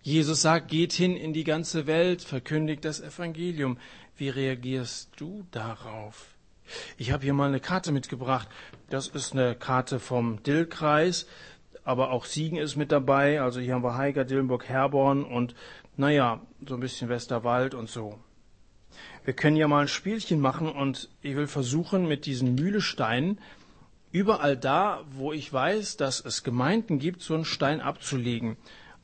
Jesus 0.00 0.42
sagt, 0.42 0.68
geht 0.68 0.92
hin 0.92 1.16
in 1.16 1.32
die 1.32 1.42
ganze 1.42 1.88
Welt, 1.88 2.22
verkündigt 2.22 2.84
das 2.84 3.00
Evangelium. 3.00 3.78
Wie 4.16 4.28
reagierst 4.28 5.10
du 5.16 5.44
darauf? 5.50 6.36
Ich 6.98 7.10
habe 7.10 7.24
hier 7.24 7.34
mal 7.34 7.48
eine 7.48 7.58
Karte 7.58 7.90
mitgebracht. 7.90 8.46
Das 8.90 9.08
ist 9.08 9.32
eine 9.32 9.56
Karte 9.56 9.98
vom 9.98 10.40
Dillkreis, 10.44 11.26
aber 11.82 12.12
auch 12.12 12.26
Siegen 12.26 12.58
ist 12.58 12.76
mit 12.76 12.92
dabei. 12.92 13.40
Also 13.40 13.58
hier 13.58 13.74
haben 13.74 13.82
wir 13.82 13.96
Heiger, 13.96 14.24
Dillenburg, 14.24 14.68
Herborn 14.68 15.24
und 15.24 15.56
naja, 15.96 16.40
so 16.66 16.74
ein 16.74 16.80
bisschen 16.80 17.08
Westerwald 17.08 17.74
und 17.74 17.88
so. 17.88 18.18
Wir 19.24 19.34
können 19.34 19.56
ja 19.56 19.68
mal 19.68 19.82
ein 19.82 19.88
Spielchen 19.88 20.40
machen 20.40 20.68
und 20.68 21.08
ich 21.22 21.36
will 21.36 21.46
versuchen, 21.46 22.08
mit 22.08 22.26
diesen 22.26 22.54
Mühlesteinen 22.54 23.38
überall 24.10 24.56
da, 24.56 25.02
wo 25.10 25.32
ich 25.32 25.52
weiß, 25.52 25.96
dass 25.96 26.24
es 26.24 26.42
Gemeinden 26.42 26.98
gibt, 26.98 27.22
so 27.22 27.34
einen 27.34 27.44
Stein 27.44 27.80
abzulegen. 27.80 28.56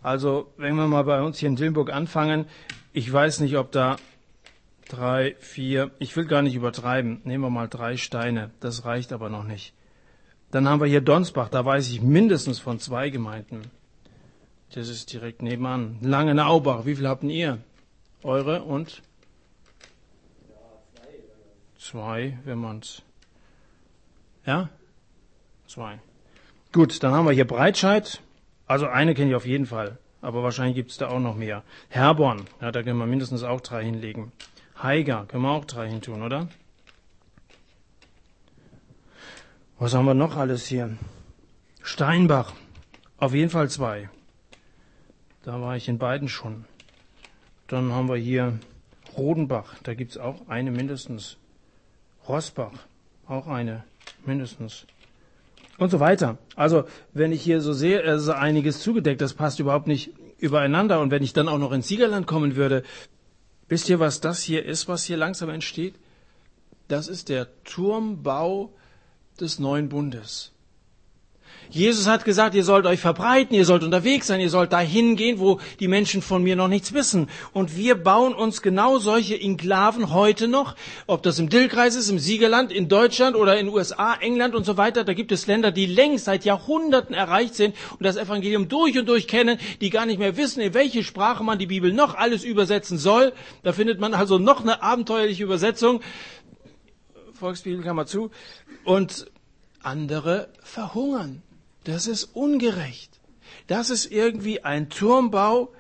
Also, 0.03 0.53
wenn 0.57 0.77
wir 0.77 0.87
mal 0.87 1.05
bei 1.05 1.23
uns 1.23 1.39
hier 1.39 1.49
in 1.49 1.57
Dillenburg 1.57 1.93
anfangen, 1.93 2.47
ich 2.93 3.11
weiß 3.13 3.41
nicht, 3.41 3.57
ob 3.57 3.73
da 3.73 3.97
drei, 4.89 5.35
vier, 5.41 5.91
ich 5.99 6.17
will 6.17 6.27
gar 6.27 6.43
nicht 6.43 6.55
übertreiben, 6.55 7.21
nehmen 7.25 7.45
wir 7.45 7.51
mal 7.51 7.69
drei 7.69 7.97
Steine, 7.97 8.51
das 8.61 8.85
reicht 8.85 9.13
aber 9.13 9.29
noch 9.29 9.45
nicht. 9.45 9.75
Dann 10.51 10.69
haben 10.69 10.81
wir 10.81 10.87
hier 10.87 11.01
Donsbach, 11.01 11.49
da 11.49 11.65
weiß 11.65 11.91
ich 11.91 12.01
mindestens 12.01 12.59
von 12.59 12.79
zwei 12.79 13.11
Gemeinden. 13.11 13.63
Das 14.75 14.89
ist 14.89 15.13
direkt 15.13 15.43
nebenan. 15.43 15.99
Langenaubach, 16.03 16.85
wie 16.85 16.97
viel 16.97 17.09
habt 17.09 17.25
ihr? 17.25 17.59
Eure 18.23 18.63
und? 18.63 19.03
Zwei, 21.79 22.39
wenn 22.45 22.59
man's. 22.59 23.03
Ja? 24.45 24.69
Zwei. 25.67 26.01
Gut, 26.73 27.03
dann 27.03 27.13
haben 27.13 27.25
wir 27.25 27.33
hier 27.33 27.47
Breitscheid. 27.47 28.21
Also 28.67 28.87
eine 28.87 29.15
kenne 29.15 29.31
ich 29.31 29.37
auf 29.37 29.47
jeden 29.47 29.67
Fall. 29.67 29.99
Aber 30.21 30.43
wahrscheinlich 30.43 30.75
gibt 30.75 30.91
es 30.91 30.99
da 30.99 31.09
auch 31.09 31.21
noch 31.21 31.37
mehr. 31.37 31.63
Herborn, 31.89 32.47
ja, 32.61 32.73
da 32.73 32.83
können 32.83 32.99
wir 32.99 33.07
mindestens 33.07 33.43
auch 33.43 33.61
drei 33.61 33.85
hinlegen. 33.85 34.33
Heiger, 34.83 35.25
können 35.27 35.45
wir 35.45 35.51
auch 35.51 35.65
drei 35.65 35.89
hin 35.89 36.03
tun, 36.03 36.23
oder? 36.23 36.49
Was 39.79 39.95
haben 39.95 40.07
wir 40.07 40.15
noch 40.15 40.37
alles 40.37 40.67
hier? 40.67 40.97
Steinbach, 41.83 42.53
auf 43.17 43.33
jeden 43.33 43.51
Fall 43.51 43.71
zwei. 43.71 44.11
Da 45.49 45.63
war 45.63 45.79
ich 45.79 45.89
in 45.89 45.97
beiden 45.97 46.29
schon. 46.29 46.67
Dann 47.69 47.91
haben 47.91 48.11
wir 48.11 48.17
hier 48.17 48.59
Rodenbach, 49.17 49.77
da 49.83 49.95
gibt 49.95 50.11
es 50.11 50.19
auch 50.19 50.47
eine 50.47 50.71
mindestens. 50.71 51.39
Rossbach, 52.29 52.75
auch 53.27 53.47
eine 53.47 53.83
mindestens. 54.27 54.85
Und 55.79 55.89
so 55.89 56.01
weiter. 56.01 56.37
Also, 56.55 56.85
wenn 57.15 57.33
ich 57.33 57.41
hier 57.41 57.63
so 57.63 57.73
sehe, 57.73 58.01
ist 58.01 58.29
einiges 58.29 58.81
zugedeckt, 58.81 59.23
das 59.23 59.33
passt 59.33 59.59
überhaupt 59.59 59.87
nicht 59.87 60.11
übereinander. 60.37 61.01
Und 61.01 61.11
wenn 61.11 61.23
ich 61.23 61.33
dann 61.33 61.49
auch 61.49 61.57
noch 61.57 61.73
ins 61.73 61.89
Siegerland 61.89 62.27
kommen 62.27 62.55
würde, 62.55 62.83
wisst 63.69 63.89
ihr, 63.89 64.01
was 64.01 64.21
das 64.21 64.43
hier 64.43 64.67
ist, 64.67 64.87
was 64.87 65.05
hier 65.05 65.17
langsam 65.17 65.49
entsteht? 65.49 65.95
Das 66.89 67.09
ist 67.09 67.31
der 67.31 67.49
Turmbau 67.65 68.75
des 69.41 69.59
neuen 69.59 69.89
Bundes. 69.89 70.53
Jesus 71.71 72.07
hat 72.07 72.25
gesagt, 72.25 72.55
ihr 72.55 72.65
sollt 72.65 72.87
euch 72.87 73.01
verbreiten, 73.01 73.55
ihr 73.55 73.67
sollt 73.67 73.83
unterwegs 73.83 74.27
sein, 74.27 74.41
ihr 74.41 74.49
sollt 74.49 74.73
dahin 74.73 75.17
gehen, 75.17 75.39
wo 75.39 75.61
die 75.81 75.89
Menschen 75.89 76.23
von 76.23 76.43
mir 76.43 76.57
noch 76.57 76.69
nichts 76.69 76.95
wissen. 76.95 77.29
Und 77.53 77.77
wir 77.77 77.95
bauen 77.95 78.35
uns 78.35 78.63
genau 78.63 78.99
solche 78.99 79.39
Enklaven 79.39 80.13
heute 80.13 80.49
noch, 80.49 80.77
ob 81.07 81.23
das 81.23 81.39
im 81.39 81.51
Dillkreis 81.51 81.95
ist, 81.95 82.09
im 82.09 82.19
Siegerland, 82.19 82.73
in 82.73 82.89
Deutschland 82.89 83.37
oder 83.37 83.59
in 83.59 83.69
USA, 83.69 84.15
England 84.15 84.55
und 84.55 84.65
so 84.65 84.79
weiter. 84.79 85.05
Da 85.05 85.13
gibt 85.13 85.31
es 85.31 85.47
Länder, 85.47 85.71
die 85.71 85.87
längst 85.87 86.25
seit 86.25 86.45
Jahrhunderten 86.45 87.15
erreicht 87.15 87.55
sind 87.55 87.75
und 87.93 88.05
das 88.05 88.17
Evangelium 88.17 88.69
durch 88.69 88.99
und 88.99 89.07
durch 89.07 89.29
kennen, 89.29 89.59
die 89.83 89.91
gar 89.91 90.07
nicht 90.07 90.19
mehr 90.19 90.37
wissen, 90.39 90.61
in 90.61 90.73
welche 90.73 91.05
Sprache 91.05 91.45
man 91.45 91.59
die 91.59 91.67
Bibel 91.67 91.93
noch 91.93 92.15
alles 92.15 92.45
übersetzen 92.45 92.97
soll. 92.97 93.33
Da 93.63 93.73
findet 93.73 94.01
man 94.01 94.15
also 94.15 94.39
noch 94.39 94.63
eine 94.63 94.83
abenteuerliche 94.83 95.45
Übersetzung. 95.45 96.01
Volksbibel 97.35 97.93
man 97.93 98.07
zu. 98.07 98.31
Und 98.85 99.27
andere 99.83 100.49
verhungern. 100.63 101.43
Das 101.89 102.07
ist 102.07 102.25
ungerecht. 102.37 103.19
Das 103.67 103.89
ist 103.89 104.13
irgendwie 104.13 104.63
ein 104.63 104.91
Turmbau, 104.91 105.73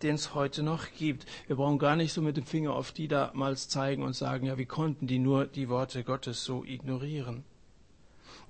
den 0.00 0.14
es 0.14 0.36
heute 0.36 0.62
noch 0.62 0.84
gibt. 0.96 1.26
Wir 1.48 1.56
brauchen 1.56 1.80
gar 1.80 1.96
nicht 1.96 2.12
so 2.12 2.22
mit 2.22 2.36
dem 2.36 2.46
Finger 2.46 2.74
auf 2.74 2.92
die 2.92 3.08
damals 3.08 3.68
zeigen 3.68 4.04
und 4.04 4.14
sagen, 4.14 4.46
ja, 4.46 4.56
wie 4.56 4.66
konnten 4.66 5.08
die 5.08 5.18
nur 5.18 5.46
die 5.46 5.68
Worte 5.68 6.04
Gottes 6.04 6.44
so 6.44 6.62
ignorieren? 6.62 7.42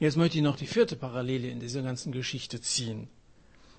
Jetzt 0.00 0.18
möchte 0.18 0.36
ich 0.36 0.44
noch 0.44 0.56
die 0.56 0.66
vierte 0.66 0.96
Parallele 0.96 1.48
in 1.48 1.60
dieser 1.60 1.80
ganzen 1.80 2.12
Geschichte 2.12 2.60
ziehen. 2.60 3.08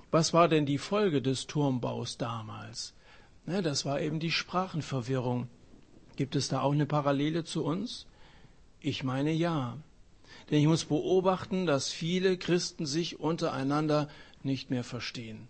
Was 0.10 0.34
war 0.34 0.48
denn 0.48 0.66
die 0.66 0.80
Folge 0.80 1.22
des 1.22 1.46
Turmbaus 1.46 2.18
damals? 2.18 2.96
Ne, 3.46 3.62
das 3.62 3.86
war 3.86 4.02
eben 4.02 4.20
die 4.20 4.32
Sprachenverwirrung. 4.32 5.50
Gibt 6.16 6.36
es 6.36 6.48
da 6.48 6.62
auch 6.62 6.74
eine 6.74 6.88
Parallele 6.88 7.44
zu 7.44 7.64
uns? 7.64 8.08
Ich 8.80 9.04
meine 9.04 9.34
ja. 9.34 9.78
Denn 10.50 10.60
ich 10.60 10.68
muss 10.68 10.86
beobachten, 10.86 11.66
dass 11.66 11.92
viele 11.92 12.38
Christen 12.38 12.86
sich 12.86 13.20
untereinander 13.20 14.08
nicht 14.44 14.70
mehr 14.70 14.84
verstehen. 14.84 15.48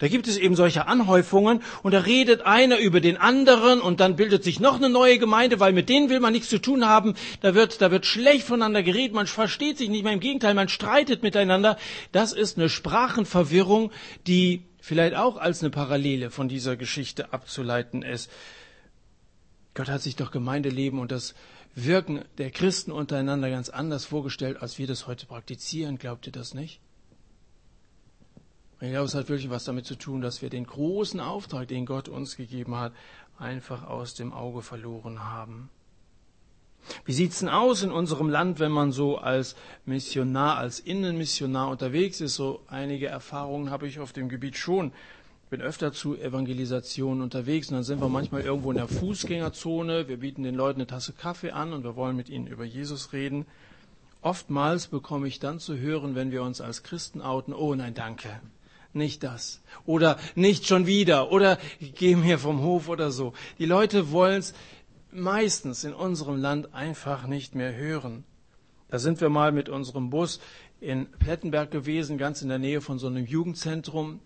Da 0.00 0.08
gibt 0.08 0.26
es 0.28 0.38
eben 0.38 0.56
solche 0.56 0.86
Anhäufungen 0.86 1.62
und 1.82 1.92
da 1.92 2.00
redet 2.00 2.40
einer 2.46 2.78
über 2.78 3.00
den 3.02 3.18
anderen 3.18 3.82
und 3.82 4.00
dann 4.00 4.16
bildet 4.16 4.42
sich 4.42 4.58
noch 4.58 4.76
eine 4.76 4.88
neue 4.88 5.18
Gemeinde, 5.18 5.60
weil 5.60 5.74
mit 5.74 5.90
denen 5.90 6.08
will 6.08 6.20
man 6.20 6.32
nichts 6.32 6.48
zu 6.48 6.58
tun 6.58 6.86
haben. 6.86 7.14
Da 7.42 7.54
wird, 7.54 7.82
da 7.82 7.90
wird 7.90 8.06
schlecht 8.06 8.46
voneinander 8.46 8.82
geredet, 8.82 9.14
man 9.14 9.26
versteht 9.26 9.76
sich 9.76 9.90
nicht 9.90 10.02
mehr. 10.02 10.14
Im 10.14 10.20
Gegenteil, 10.20 10.54
man 10.54 10.70
streitet 10.70 11.22
miteinander. 11.22 11.76
Das 12.12 12.32
ist 12.32 12.56
eine 12.56 12.70
Sprachenverwirrung, 12.70 13.92
die 14.26 14.62
vielleicht 14.80 15.16
auch 15.16 15.36
als 15.36 15.60
eine 15.60 15.68
Parallele 15.68 16.30
von 16.30 16.48
dieser 16.48 16.76
Geschichte 16.76 17.34
abzuleiten 17.34 18.00
ist. 18.00 18.30
Gott 19.74 19.90
hat 19.90 20.00
sich 20.00 20.16
doch 20.16 20.30
Gemeindeleben 20.30 20.98
und 20.98 21.12
das 21.12 21.34
Wirken 21.74 22.24
der 22.38 22.50
Christen 22.50 22.92
untereinander 22.92 23.48
ganz 23.50 23.68
anders 23.68 24.04
vorgestellt, 24.04 24.60
als 24.60 24.78
wir 24.78 24.86
das 24.86 25.06
heute 25.06 25.26
praktizieren. 25.26 25.98
Glaubt 25.98 26.26
ihr 26.26 26.32
das 26.32 26.54
nicht? 26.54 26.80
Ich 28.80 28.90
glaube, 28.90 29.04
es 29.04 29.14
hat 29.14 29.28
wirklich 29.28 29.50
was 29.50 29.64
damit 29.64 29.84
zu 29.84 29.94
tun, 29.94 30.22
dass 30.22 30.40
wir 30.40 30.48
den 30.48 30.66
großen 30.66 31.20
Auftrag, 31.20 31.68
den 31.68 31.84
Gott 31.84 32.08
uns 32.08 32.36
gegeben 32.36 32.76
hat, 32.76 32.94
einfach 33.38 33.86
aus 33.86 34.14
dem 34.14 34.32
Auge 34.32 34.62
verloren 34.62 35.22
haben. 35.22 35.68
Wie 37.04 37.12
sieht's 37.12 37.40
denn 37.40 37.50
aus 37.50 37.82
in 37.82 37.92
unserem 37.92 38.30
Land, 38.30 38.58
wenn 38.58 38.72
man 38.72 38.90
so 38.90 39.18
als 39.18 39.54
Missionar, 39.84 40.56
als 40.56 40.80
Innenmissionar 40.80 41.68
unterwegs 41.68 42.22
ist? 42.22 42.36
So 42.36 42.62
einige 42.68 43.06
Erfahrungen 43.06 43.70
habe 43.70 43.86
ich 43.86 44.00
auf 44.00 44.14
dem 44.14 44.30
Gebiet 44.30 44.56
schon 44.56 44.92
bin 45.50 45.60
öfter 45.60 45.92
zu 45.92 46.16
Evangelisationen 46.16 47.22
unterwegs 47.22 47.68
und 47.68 47.74
dann 47.74 47.82
sind 47.82 48.00
wir 48.00 48.08
manchmal 48.08 48.42
irgendwo 48.42 48.70
in 48.70 48.76
der 48.76 48.86
Fußgängerzone. 48.86 50.06
Wir 50.06 50.18
bieten 50.18 50.44
den 50.44 50.54
Leuten 50.54 50.78
eine 50.78 50.86
Tasse 50.86 51.12
Kaffee 51.12 51.50
an 51.50 51.72
und 51.72 51.82
wir 51.82 51.96
wollen 51.96 52.14
mit 52.14 52.28
ihnen 52.28 52.46
über 52.46 52.64
Jesus 52.64 53.12
reden. 53.12 53.46
Oftmals 54.22 54.86
bekomme 54.86 55.26
ich 55.26 55.40
dann 55.40 55.58
zu 55.58 55.76
hören, 55.76 56.14
wenn 56.14 56.30
wir 56.30 56.44
uns 56.44 56.60
als 56.60 56.84
Christen 56.84 57.20
outen, 57.20 57.52
oh 57.52 57.74
nein, 57.74 57.94
danke, 57.94 58.28
nicht 58.92 59.24
das. 59.24 59.60
Oder 59.86 60.18
nicht 60.36 60.68
schon 60.68 60.86
wieder. 60.86 61.32
Oder 61.32 61.58
geh 61.80 62.14
mir 62.14 62.38
vom 62.38 62.62
Hof 62.62 62.88
oder 62.88 63.10
so. 63.10 63.32
Die 63.58 63.66
Leute 63.66 64.12
wollen 64.12 64.38
es 64.38 64.54
meistens 65.10 65.82
in 65.82 65.94
unserem 65.94 66.36
Land 66.36 66.74
einfach 66.74 67.26
nicht 67.26 67.56
mehr 67.56 67.74
hören. 67.74 68.22
Da 68.88 69.00
sind 69.00 69.20
wir 69.20 69.30
mal 69.30 69.50
mit 69.50 69.68
unserem 69.68 70.10
Bus 70.10 70.38
in 70.80 71.06
Plettenberg 71.06 71.72
gewesen, 71.72 72.18
ganz 72.18 72.40
in 72.40 72.48
der 72.48 72.58
Nähe 72.58 72.80
von 72.80 73.00
so 73.00 73.08
einem 73.08 73.26
Jugendzentrum 73.26 74.20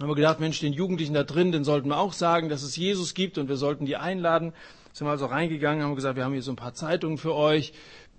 haben 0.00 0.08
wir 0.08 0.14
gedacht, 0.14 0.40
Mensch, 0.40 0.60
den 0.60 0.72
Jugendlichen 0.72 1.14
da 1.14 1.24
drin, 1.24 1.52
den 1.52 1.64
sollten 1.64 1.88
wir 1.88 1.98
auch 1.98 2.12
sagen, 2.12 2.48
dass 2.48 2.62
es 2.62 2.76
Jesus 2.76 3.14
gibt 3.14 3.38
und 3.38 3.48
wir 3.48 3.56
sollten 3.56 3.86
die 3.86 3.96
einladen. 3.96 4.52
Sind 4.92 5.06
wir 5.06 5.10
also 5.10 5.26
reingegangen, 5.26 5.82
haben 5.82 5.94
gesagt, 5.94 6.16
wir 6.16 6.24
haben 6.24 6.32
hier 6.32 6.42
so 6.42 6.52
ein 6.52 6.56
paar 6.56 6.74
Zeitungen 6.74 7.18
für 7.18 7.34
euch. 7.34 7.72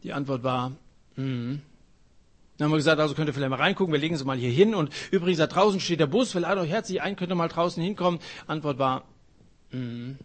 Die 0.03 0.13
Antwort 0.13 0.43
war, 0.43 0.73
mhm. 1.15 1.61
Dann 2.57 2.65
haben 2.65 2.71
wir 2.71 2.77
gesagt, 2.77 2.99
also 2.99 3.13
könnt 3.13 3.29
ihr 3.29 3.33
vielleicht 3.33 3.51
mal 3.51 3.57
reingucken, 3.57 3.93
wir 3.93 3.99
legen 3.99 4.17
sie 4.17 4.25
mal 4.25 4.37
hier 4.37 4.49
hin. 4.49 4.73
Und 4.73 4.91
übrigens, 5.11 5.37
da 5.37 5.45
draußen 5.45 5.79
steht 5.79 5.99
der 5.99 6.07
Bus, 6.07 6.33
wir 6.33 6.41
laden 6.41 6.59
euch 6.59 6.71
herzlich 6.71 7.03
ein, 7.03 7.15
könnt 7.15 7.31
ihr 7.31 7.35
mal 7.35 7.49
draußen 7.49 7.81
hinkommen. 7.83 8.19
Antwort 8.47 8.79
war, 8.79 9.03
mhm. 9.71 10.17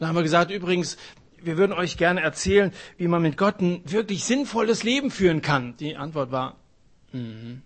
Dann 0.00 0.08
haben 0.08 0.16
wir 0.16 0.22
gesagt, 0.22 0.50
übrigens, 0.50 0.96
wir 1.42 1.56
würden 1.56 1.72
euch 1.72 1.96
gerne 1.96 2.22
erzählen, 2.22 2.72
wie 2.96 3.06
man 3.06 3.22
mit 3.22 3.36
Gott 3.36 3.60
ein 3.60 3.82
wirklich 3.84 4.24
sinnvolles 4.24 4.82
Leben 4.82 5.10
führen 5.10 5.42
kann. 5.42 5.76
Die 5.76 5.96
Antwort 5.96 6.32
war, 6.32 6.56
mm. 7.12 7.62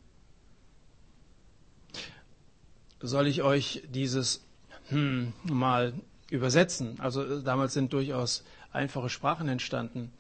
Soll 3.05 3.27
ich 3.27 3.43
euch 3.43 3.83
dieses 3.89 4.43
hm, 4.89 5.33
mal 5.45 5.93
übersetzen? 6.31 6.99
Also 7.01 7.41
damals 7.41 7.75
sind 7.75 7.93
durchaus 7.93 8.45
einfache 8.73 9.09
Sprachen 9.09 9.49
entstanden. 9.49 10.13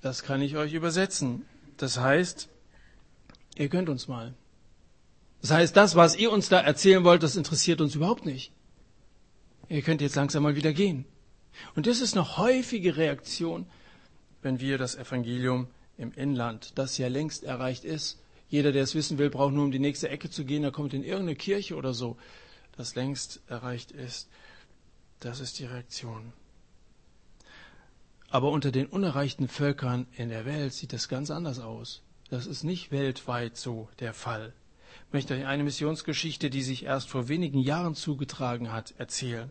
Das 0.00 0.22
kann 0.22 0.40
ich 0.40 0.56
euch 0.56 0.72
übersetzen. 0.72 1.44
Das 1.76 1.98
heißt, 1.98 2.48
ihr 3.56 3.68
könnt 3.68 3.88
uns 3.88 4.08
mal. 4.08 4.34
Das 5.42 5.50
heißt, 5.50 5.76
das, 5.76 5.96
was 5.96 6.16
ihr 6.16 6.32
uns 6.32 6.48
da 6.48 6.60
erzählen 6.60 7.04
wollt, 7.04 7.22
das 7.22 7.36
interessiert 7.36 7.80
uns 7.80 7.94
überhaupt 7.94 8.24
nicht. 8.24 8.52
Ihr 9.68 9.82
könnt 9.82 10.00
jetzt 10.00 10.16
langsam 10.16 10.44
mal 10.44 10.56
wieder 10.56 10.72
gehen. 10.72 11.04
Und 11.74 11.86
das 11.86 12.00
ist 12.00 12.16
eine 12.16 12.36
häufige 12.36 12.96
Reaktion, 12.96 13.66
wenn 14.42 14.60
wir 14.60 14.78
das 14.78 14.94
Evangelium 14.94 15.66
im 15.98 16.12
Inland, 16.12 16.78
das 16.78 16.98
ja 16.98 17.08
längst 17.08 17.42
erreicht 17.42 17.84
ist, 17.84 18.20
jeder, 18.48 18.72
der 18.72 18.82
es 18.82 18.94
wissen 18.94 19.18
will, 19.18 19.30
braucht 19.30 19.54
nur 19.54 19.64
um 19.64 19.70
die 19.70 19.78
nächste 19.78 20.08
Ecke 20.08 20.30
zu 20.30 20.44
gehen, 20.44 20.62
da 20.62 20.70
kommt 20.70 20.94
in 20.94 21.02
irgendeine 21.02 21.36
Kirche 21.36 21.76
oder 21.76 21.94
so, 21.94 22.16
das 22.76 22.94
längst 22.94 23.40
erreicht 23.48 23.90
ist. 23.90 24.28
Das 25.20 25.40
ist 25.40 25.58
die 25.58 25.64
Reaktion. 25.64 26.32
Aber 28.28 28.50
unter 28.50 28.70
den 28.70 28.86
unerreichten 28.86 29.48
Völkern 29.48 30.06
in 30.16 30.28
der 30.28 30.44
Welt 30.44 30.72
sieht 30.72 30.92
das 30.92 31.08
ganz 31.08 31.30
anders 31.30 31.58
aus. 31.58 32.02
Das 32.28 32.46
ist 32.46 32.64
nicht 32.64 32.90
weltweit 32.90 33.56
so 33.56 33.88
der 34.00 34.12
Fall. 34.12 34.52
Ich 35.06 35.12
möchte 35.12 35.34
euch 35.34 35.46
eine 35.46 35.64
Missionsgeschichte, 35.64 36.50
die 36.50 36.62
sich 36.62 36.84
erst 36.84 37.08
vor 37.08 37.28
wenigen 37.28 37.60
Jahren 37.60 37.94
zugetragen 37.94 38.72
hat, 38.72 38.94
erzählen. 38.98 39.50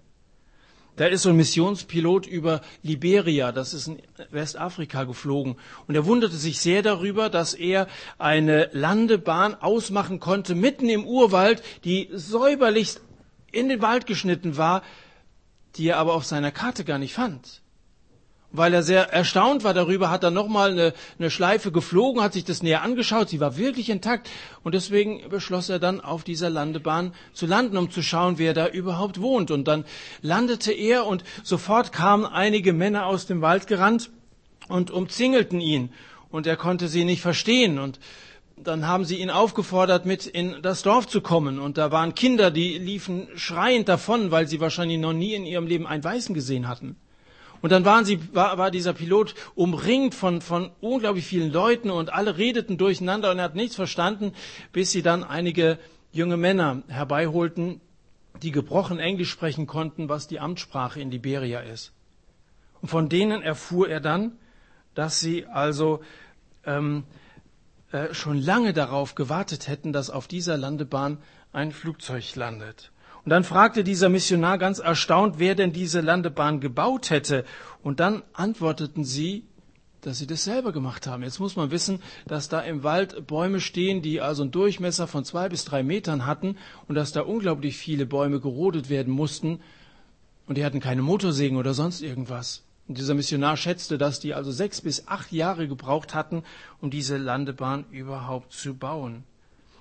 Da 0.96 1.08
ist 1.08 1.24
so 1.24 1.30
ein 1.30 1.36
Missionspilot 1.36 2.26
über 2.26 2.62
Liberia, 2.82 3.52
das 3.52 3.74
ist 3.74 3.88
in 3.88 4.02
Westafrika 4.32 5.04
geflogen. 5.04 5.58
Und 5.88 5.96
er 5.96 6.06
wunderte 6.06 6.36
sich 6.36 6.60
sehr 6.60 6.82
darüber, 6.82 7.30
dass 7.30 7.54
er 7.54 7.88
eine 8.18 8.70
Landebahn 8.72 9.56
ausmachen 9.56 10.20
konnte, 10.20 10.56
mitten 10.56 10.90
im 10.90 11.06
Urwald, 11.06 11.64
die 11.84 12.10
säuberlichst 12.14 13.02
in 13.52 13.68
den 13.68 13.82
Wald 13.82 14.06
geschnitten 14.06 14.58
war, 14.58 14.84
die 15.76 15.90
er 15.90 15.98
aber 15.98 16.14
auf 16.14 16.26
seiner 16.26 16.52
Karte 16.52 16.86
gar 16.86 16.98
nicht 16.98 17.14
fand 17.14 17.62
weil 18.58 18.74
er 18.74 18.84
sehr 18.84 19.12
erstaunt 19.12 19.64
war 19.64 19.74
darüber, 19.74 20.10
hat 20.10 20.24
er 20.24 20.32
nochmal 20.32 20.72
eine, 20.72 20.94
eine 21.20 21.30
Schleife 21.30 21.72
geflogen, 21.72 22.22
hat 22.22 22.34
sich 22.34 22.46
das 22.46 22.64
näher 22.64 22.82
angeschaut, 22.82 23.30
sie 23.30 23.40
war 23.40 23.58
wirklich 23.58 23.90
intakt 23.90 24.30
und 24.64 24.76
deswegen 24.76 25.30
beschloss 25.30 25.70
er 25.70 25.80
dann 25.80 26.02
auf 26.02 26.24
dieser 26.24 26.50
Landebahn 26.50 27.14
zu 27.34 27.46
landen, 27.46 27.78
um 27.78 27.92
zu 27.92 28.02
schauen, 28.02 28.38
wer 28.38 28.54
da 28.54 28.68
überhaupt 28.68 29.22
wohnt. 29.22 29.52
Und 29.52 29.68
dann 29.68 29.86
landete 30.22 30.72
er 30.72 31.06
und 31.06 31.24
sofort 31.44 31.92
kamen 31.92 32.26
einige 32.26 32.74
Männer 32.74 33.06
aus 33.06 33.26
dem 33.26 33.42
Wald 33.42 33.68
gerannt 33.68 34.10
und 34.68 34.92
umzingelten 34.92 35.62
ihn 35.62 35.90
und 36.30 36.48
er 36.48 36.58
konnte 36.58 36.88
sie 36.88 37.06
nicht 37.06 37.22
verstehen 37.22 37.80
und 37.80 38.00
dann 38.58 38.88
haben 38.88 39.06
sie 39.06 39.18
ihn 39.18 39.30
aufgefordert, 39.30 40.06
mit 40.06 40.26
in 40.26 40.62
das 40.62 40.82
Dorf 40.82 41.08
zu 41.08 41.22
kommen. 41.22 41.60
Und 41.60 41.78
da 41.78 41.92
waren 41.92 42.16
Kinder, 42.16 42.52
die 42.52 42.78
liefen 42.78 43.28
schreiend 43.36 43.90
davon, 43.90 44.32
weil 44.32 44.48
sie 44.48 44.62
wahrscheinlich 44.62 44.98
noch 44.98 45.14
nie 45.14 45.34
in 45.34 45.46
ihrem 45.46 45.68
Leben 45.68 45.86
einen 45.86 46.04
Weißen 46.04 46.34
gesehen 46.34 46.68
hatten. 46.68 46.96
Und 47.66 47.72
dann 47.72 47.84
waren 47.84 48.06
sie, 48.06 48.20
war, 48.36 48.60
war 48.60 48.70
dieser 48.70 48.94
Pilot 48.94 49.34
umringt 49.56 50.14
von, 50.14 50.40
von 50.42 50.70
unglaublich 50.82 51.26
vielen 51.26 51.52
Leuten 51.52 51.90
und 51.90 52.14
alle 52.14 52.38
redeten 52.38 52.78
durcheinander 52.78 53.32
und 53.32 53.40
er 53.40 53.46
hat 53.46 53.56
nichts 53.56 53.76
verstanden, 53.76 54.34
bis 54.72 54.92
sie 54.92 55.02
dann 55.02 55.24
einige 55.24 55.80
junge 56.12 56.38
Männer 56.38 56.84
herbeiholten, 56.90 57.82
die 58.44 58.52
gebrochen 58.52 59.00
Englisch 59.00 59.32
sprechen 59.32 59.66
konnten, 59.66 60.10
was 60.10 60.28
die 60.28 60.40
Amtssprache 60.40 61.02
in 61.02 61.10
Liberia 61.10 61.62
ist. 61.62 61.92
Und 62.84 62.90
von 62.90 63.10
denen 63.10 63.42
erfuhr 63.42 63.90
er 63.90 64.00
dann, 64.00 64.34
dass 64.94 65.20
sie 65.20 65.48
also 65.48 66.04
ähm, 66.68 67.04
äh, 67.92 68.14
schon 68.14 68.40
lange 68.40 68.74
darauf 68.74 69.16
gewartet 69.16 69.68
hätten, 69.68 69.92
dass 69.92 70.12
auf 70.12 70.28
dieser 70.28 70.56
Landebahn 70.56 71.18
ein 71.52 71.72
Flugzeug 71.72 72.36
landet. 72.36 72.92
Und 73.26 73.32
dann 73.32 73.44
fragte 73.44 73.84
dieser 73.84 74.10
Missionar 74.10 74.60
ganz 74.60 74.78
erstaunt, 74.78 75.40
wer 75.40 75.56
denn 75.56 75.74
diese 75.74 76.00
Landebahn 76.00 76.60
gebaut 76.60 77.10
hätte. 77.10 77.44
Und 77.82 78.00
dann 78.00 78.22
antworteten 78.34 79.04
sie, 79.04 79.48
dass 80.02 80.20
sie 80.20 80.28
das 80.28 80.44
selber 80.44 80.72
gemacht 80.72 81.08
haben. 81.08 81.24
Jetzt 81.24 81.40
muss 81.40 81.56
man 81.56 81.72
wissen, 81.72 82.04
dass 82.28 82.50
da 82.50 82.60
im 82.60 82.84
Wald 82.84 83.26
Bäume 83.26 83.60
stehen, 83.60 84.04
die 84.04 84.22
also 84.22 84.44
einen 84.44 84.52
Durchmesser 84.52 85.08
von 85.08 85.26
zwei 85.26 85.50
bis 85.50 85.66
drei 85.66 85.82
Metern 85.82 86.28
hatten 86.28 86.58
und 86.88 86.94
dass 86.94 87.14
da 87.14 87.22
unglaublich 87.22 87.78
viele 87.78 88.06
Bäume 88.06 88.40
gerodet 88.40 88.92
werden 88.92 89.12
mussten. 89.12 89.60
Und 90.46 90.60
die 90.60 90.64
hatten 90.64 90.80
keine 90.80 91.02
Motorsägen 91.02 91.58
oder 91.58 91.74
sonst 91.74 92.02
irgendwas. 92.02 92.64
Und 92.88 93.00
dieser 93.00 93.16
Missionar 93.16 93.58
schätzte, 93.58 93.98
dass 93.98 94.20
die 94.20 94.36
also 94.36 94.52
sechs 94.52 94.82
bis 94.82 95.08
acht 95.08 95.32
Jahre 95.32 95.68
gebraucht 95.68 96.14
hatten, 96.14 96.44
um 96.80 96.92
diese 96.92 97.18
Landebahn 97.18 97.86
überhaupt 97.90 98.54
zu 98.54 98.76
bauen. 98.76 99.24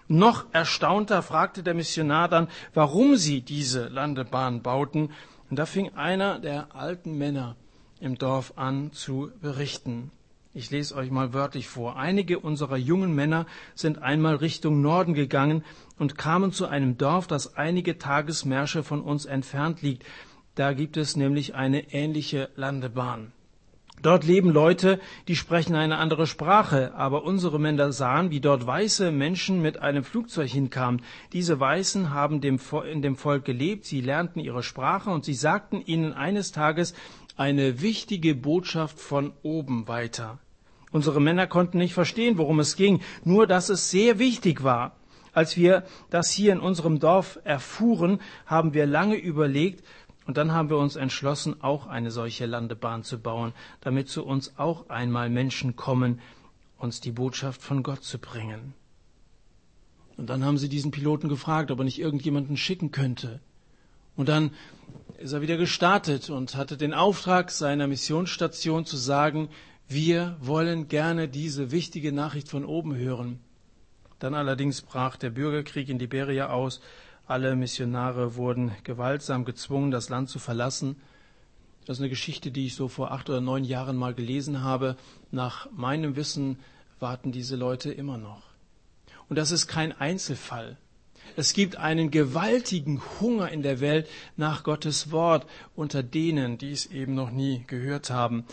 Noch 0.08 0.46
erstaunter 0.52 1.22
fragte 1.22 1.62
der 1.62 1.74
Missionar 1.74 2.28
dann, 2.28 2.48
warum 2.74 3.16
sie 3.16 3.40
diese 3.40 3.88
Landebahn 3.88 4.62
bauten. 4.62 5.10
Und 5.50 5.58
da 5.58 5.66
fing 5.66 5.94
einer 5.94 6.38
der 6.38 6.74
alten 6.74 7.16
Männer 7.16 7.56
im 8.00 8.16
Dorf 8.16 8.52
an 8.56 8.92
zu 8.92 9.30
berichten. 9.40 10.10
Ich 10.52 10.70
lese 10.70 10.94
euch 10.94 11.10
mal 11.10 11.32
wörtlich 11.32 11.68
vor. 11.68 11.96
Einige 11.96 12.38
unserer 12.38 12.76
jungen 12.76 13.14
Männer 13.14 13.46
sind 13.74 14.02
einmal 14.02 14.36
Richtung 14.36 14.82
Norden 14.82 15.14
gegangen 15.14 15.64
und 15.98 16.16
kamen 16.16 16.52
zu 16.52 16.66
einem 16.66 16.96
Dorf, 16.96 17.26
das 17.26 17.56
einige 17.56 17.98
Tagesmärsche 17.98 18.84
von 18.84 19.00
uns 19.00 19.24
entfernt 19.24 19.82
liegt. 19.82 20.04
Da 20.54 20.72
gibt 20.72 20.96
es 20.96 21.16
nämlich 21.16 21.56
eine 21.56 21.92
ähnliche 21.92 22.50
Landebahn. 22.54 23.32
Dort 24.04 24.24
leben 24.24 24.50
Leute, 24.50 25.00
die 25.28 25.34
sprechen 25.34 25.74
eine 25.74 25.96
andere 25.96 26.26
Sprache, 26.26 26.94
aber 26.94 27.24
unsere 27.24 27.58
Männer 27.58 27.90
sahen, 27.90 28.30
wie 28.30 28.40
dort 28.40 28.66
weiße 28.66 29.10
Menschen 29.10 29.62
mit 29.62 29.78
einem 29.78 30.04
Flugzeug 30.04 30.50
hinkamen. 30.50 31.00
Diese 31.32 31.58
Weißen 31.58 32.12
haben 32.12 32.42
in 32.42 33.00
dem 33.00 33.16
Volk 33.16 33.46
gelebt, 33.46 33.86
sie 33.86 34.02
lernten 34.02 34.40
ihre 34.40 34.62
Sprache 34.62 35.08
und 35.08 35.24
sie 35.24 35.32
sagten 35.32 35.80
ihnen 35.80 36.12
eines 36.12 36.52
Tages 36.52 36.92
eine 37.38 37.80
wichtige 37.80 38.34
Botschaft 38.34 39.00
von 39.00 39.32
oben 39.42 39.88
weiter. 39.88 40.38
Unsere 40.92 41.22
Männer 41.22 41.46
konnten 41.46 41.78
nicht 41.78 41.94
verstehen, 41.94 42.36
worum 42.36 42.60
es 42.60 42.76
ging, 42.76 43.00
nur 43.24 43.46
dass 43.46 43.70
es 43.70 43.90
sehr 43.90 44.18
wichtig 44.18 44.62
war. 44.62 44.96
Als 45.32 45.56
wir 45.56 45.82
das 46.10 46.30
hier 46.30 46.52
in 46.52 46.60
unserem 46.60 47.00
Dorf 47.00 47.40
erfuhren, 47.42 48.20
haben 48.44 48.74
wir 48.74 48.84
lange 48.86 49.16
überlegt, 49.16 49.82
und 50.26 50.36
dann 50.36 50.52
haben 50.52 50.70
wir 50.70 50.78
uns 50.78 50.96
entschlossen, 50.96 51.62
auch 51.62 51.86
eine 51.86 52.10
solche 52.10 52.46
Landebahn 52.46 53.02
zu 53.02 53.18
bauen, 53.18 53.52
damit 53.80 54.08
zu 54.08 54.24
uns 54.24 54.58
auch 54.58 54.88
einmal 54.88 55.28
Menschen 55.28 55.76
kommen, 55.76 56.20
uns 56.78 57.00
die 57.00 57.12
Botschaft 57.12 57.62
von 57.62 57.82
Gott 57.82 58.02
zu 58.02 58.18
bringen. 58.18 58.74
Und 60.16 60.30
dann 60.30 60.44
haben 60.44 60.58
sie 60.58 60.68
diesen 60.68 60.92
Piloten 60.92 61.28
gefragt, 61.28 61.70
ob 61.70 61.78
er 61.78 61.84
nicht 61.84 61.98
irgendjemanden 61.98 62.56
schicken 62.56 62.90
könnte. 62.90 63.40
Und 64.16 64.28
dann 64.28 64.52
ist 65.18 65.32
er 65.32 65.42
wieder 65.42 65.56
gestartet 65.56 66.30
und 66.30 66.56
hatte 66.56 66.76
den 66.76 66.94
Auftrag 66.94 67.50
seiner 67.50 67.86
Missionsstation 67.86 68.86
zu 68.86 68.96
sagen, 68.96 69.48
wir 69.88 70.36
wollen 70.40 70.88
gerne 70.88 71.28
diese 71.28 71.70
wichtige 71.70 72.12
Nachricht 72.12 72.48
von 72.48 72.64
oben 72.64 72.94
hören. 72.94 73.40
Dann 74.18 74.34
allerdings 74.34 74.82
brach 74.82 75.16
der 75.16 75.30
Bürgerkrieg 75.30 75.88
in 75.88 75.98
Liberia 75.98 76.48
aus 76.48 76.80
alle 77.26 77.56
Missionare 77.56 78.36
wurden 78.36 78.72
gewaltsam 78.84 79.44
gezwungen, 79.44 79.90
das 79.90 80.08
Land 80.08 80.28
zu 80.28 80.38
verlassen. 80.38 80.96
Das 81.86 81.98
ist 81.98 82.00
eine 82.00 82.10
Geschichte, 82.10 82.50
die 82.50 82.66
ich 82.66 82.74
so 82.74 82.88
vor 82.88 83.12
acht 83.12 83.28
oder 83.28 83.40
neun 83.40 83.64
Jahren 83.64 83.96
mal 83.96 84.14
gelesen 84.14 84.62
habe. 84.62 84.96
Nach 85.30 85.70
meinem 85.72 86.16
Wissen 86.16 86.58
warten 87.00 87.32
diese 87.32 87.56
Leute 87.56 87.92
immer 87.92 88.18
noch. 88.18 88.42
Und 89.28 89.36
das 89.36 89.50
ist 89.50 89.66
kein 89.66 89.92
Einzelfall. 89.92 90.76
Es 91.36 91.52
gibt 91.54 91.76
einen 91.76 92.10
gewaltigen 92.10 93.02
Hunger 93.20 93.50
in 93.50 93.62
der 93.62 93.80
Welt 93.80 94.08
nach 94.36 94.62
Gottes 94.62 95.10
Wort 95.10 95.46
unter 95.74 96.02
denen, 96.02 96.58
die 96.58 96.72
es 96.72 96.86
eben 96.86 97.14
noch 97.14 97.30
nie 97.30 97.64
gehört 97.66 98.10
haben. 98.10 98.44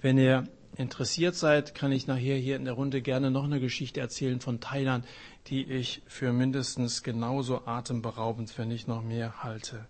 Wenn 0.00 0.18
ihr 0.18 0.48
interessiert 0.80 1.36
seid, 1.36 1.74
kann 1.74 1.92
ich 1.92 2.06
nachher 2.06 2.36
hier 2.36 2.56
in 2.56 2.64
der 2.64 2.74
Runde 2.74 3.02
gerne 3.02 3.30
noch 3.30 3.44
eine 3.44 3.60
Geschichte 3.60 4.00
erzählen 4.00 4.40
von 4.40 4.60
Thailand, 4.60 5.06
die 5.46 5.64
ich 5.64 6.02
für 6.06 6.32
mindestens 6.32 7.02
genauso 7.02 7.66
atemberaubend, 7.66 8.56
wenn 8.58 8.68
nicht 8.68 8.88
noch 8.88 9.02
mehr 9.02 9.44
halte. 9.44 9.86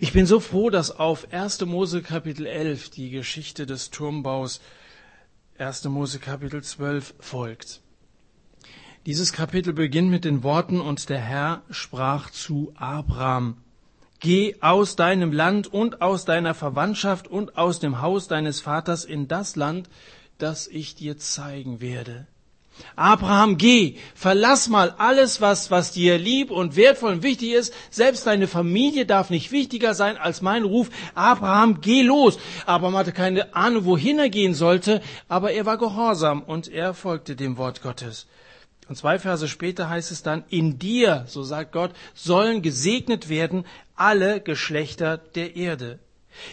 Ich 0.00 0.12
bin 0.12 0.26
so 0.26 0.40
froh, 0.40 0.70
dass 0.70 0.90
auf 0.90 1.32
1. 1.32 1.64
Mose 1.66 2.02
Kapitel 2.02 2.46
11 2.46 2.90
die 2.90 3.10
Geschichte 3.10 3.66
des 3.66 3.90
Turmbaus 3.90 4.60
1. 5.58 5.84
Mose 5.84 6.18
Kapitel 6.18 6.62
12 6.62 7.14
folgt. 7.20 7.80
Dieses 9.06 9.32
Kapitel 9.32 9.72
beginnt 9.72 10.10
mit 10.10 10.24
den 10.24 10.42
Worten, 10.42 10.80
und 10.80 11.08
der 11.08 11.20
Herr 11.20 11.62
sprach 11.70 12.30
zu 12.30 12.72
Abraham, 12.76 13.58
Geh 14.22 14.54
aus 14.60 14.94
deinem 14.94 15.32
Land 15.32 15.66
und 15.72 16.00
aus 16.00 16.24
deiner 16.24 16.54
Verwandtschaft 16.54 17.26
und 17.26 17.58
aus 17.58 17.80
dem 17.80 18.00
Haus 18.00 18.28
deines 18.28 18.60
Vaters 18.60 19.04
in 19.04 19.26
das 19.26 19.56
Land, 19.56 19.88
das 20.38 20.68
ich 20.68 20.94
dir 20.94 21.18
zeigen 21.18 21.80
werde. 21.80 22.28
Abraham, 22.94 23.58
geh, 23.58 23.96
verlass 24.14 24.68
mal 24.68 24.94
alles, 24.96 25.40
was, 25.40 25.72
was 25.72 25.90
dir 25.90 26.18
lieb 26.18 26.52
und 26.52 26.76
wertvoll 26.76 27.14
und 27.14 27.22
wichtig 27.24 27.52
ist. 27.52 27.74
Selbst 27.90 28.26
deine 28.26 28.46
Familie 28.46 29.06
darf 29.06 29.28
nicht 29.28 29.50
wichtiger 29.50 29.94
sein 29.94 30.16
als 30.16 30.40
mein 30.40 30.62
Ruf. 30.62 30.88
Abraham, 31.16 31.80
geh 31.80 32.02
los. 32.02 32.38
Abraham 32.64 32.96
hatte 32.96 33.12
keine 33.12 33.54
Ahnung, 33.56 33.84
wohin 33.84 34.20
er 34.20 34.30
gehen 34.30 34.54
sollte, 34.54 35.02
aber 35.28 35.50
er 35.50 35.66
war 35.66 35.78
gehorsam 35.78 36.42
und 36.42 36.68
er 36.68 36.94
folgte 36.94 37.34
dem 37.34 37.56
Wort 37.56 37.82
Gottes. 37.82 38.26
Und 38.92 38.96
zwei 38.96 39.18
Verse 39.18 39.48
später 39.48 39.88
heißt 39.88 40.12
es 40.12 40.22
dann, 40.22 40.44
in 40.50 40.78
dir, 40.78 41.24
so 41.26 41.42
sagt 41.42 41.72
Gott, 41.72 41.92
sollen 42.12 42.60
gesegnet 42.60 43.30
werden 43.30 43.64
alle 43.96 44.38
Geschlechter 44.42 45.16
der 45.16 45.56
Erde. 45.56 45.98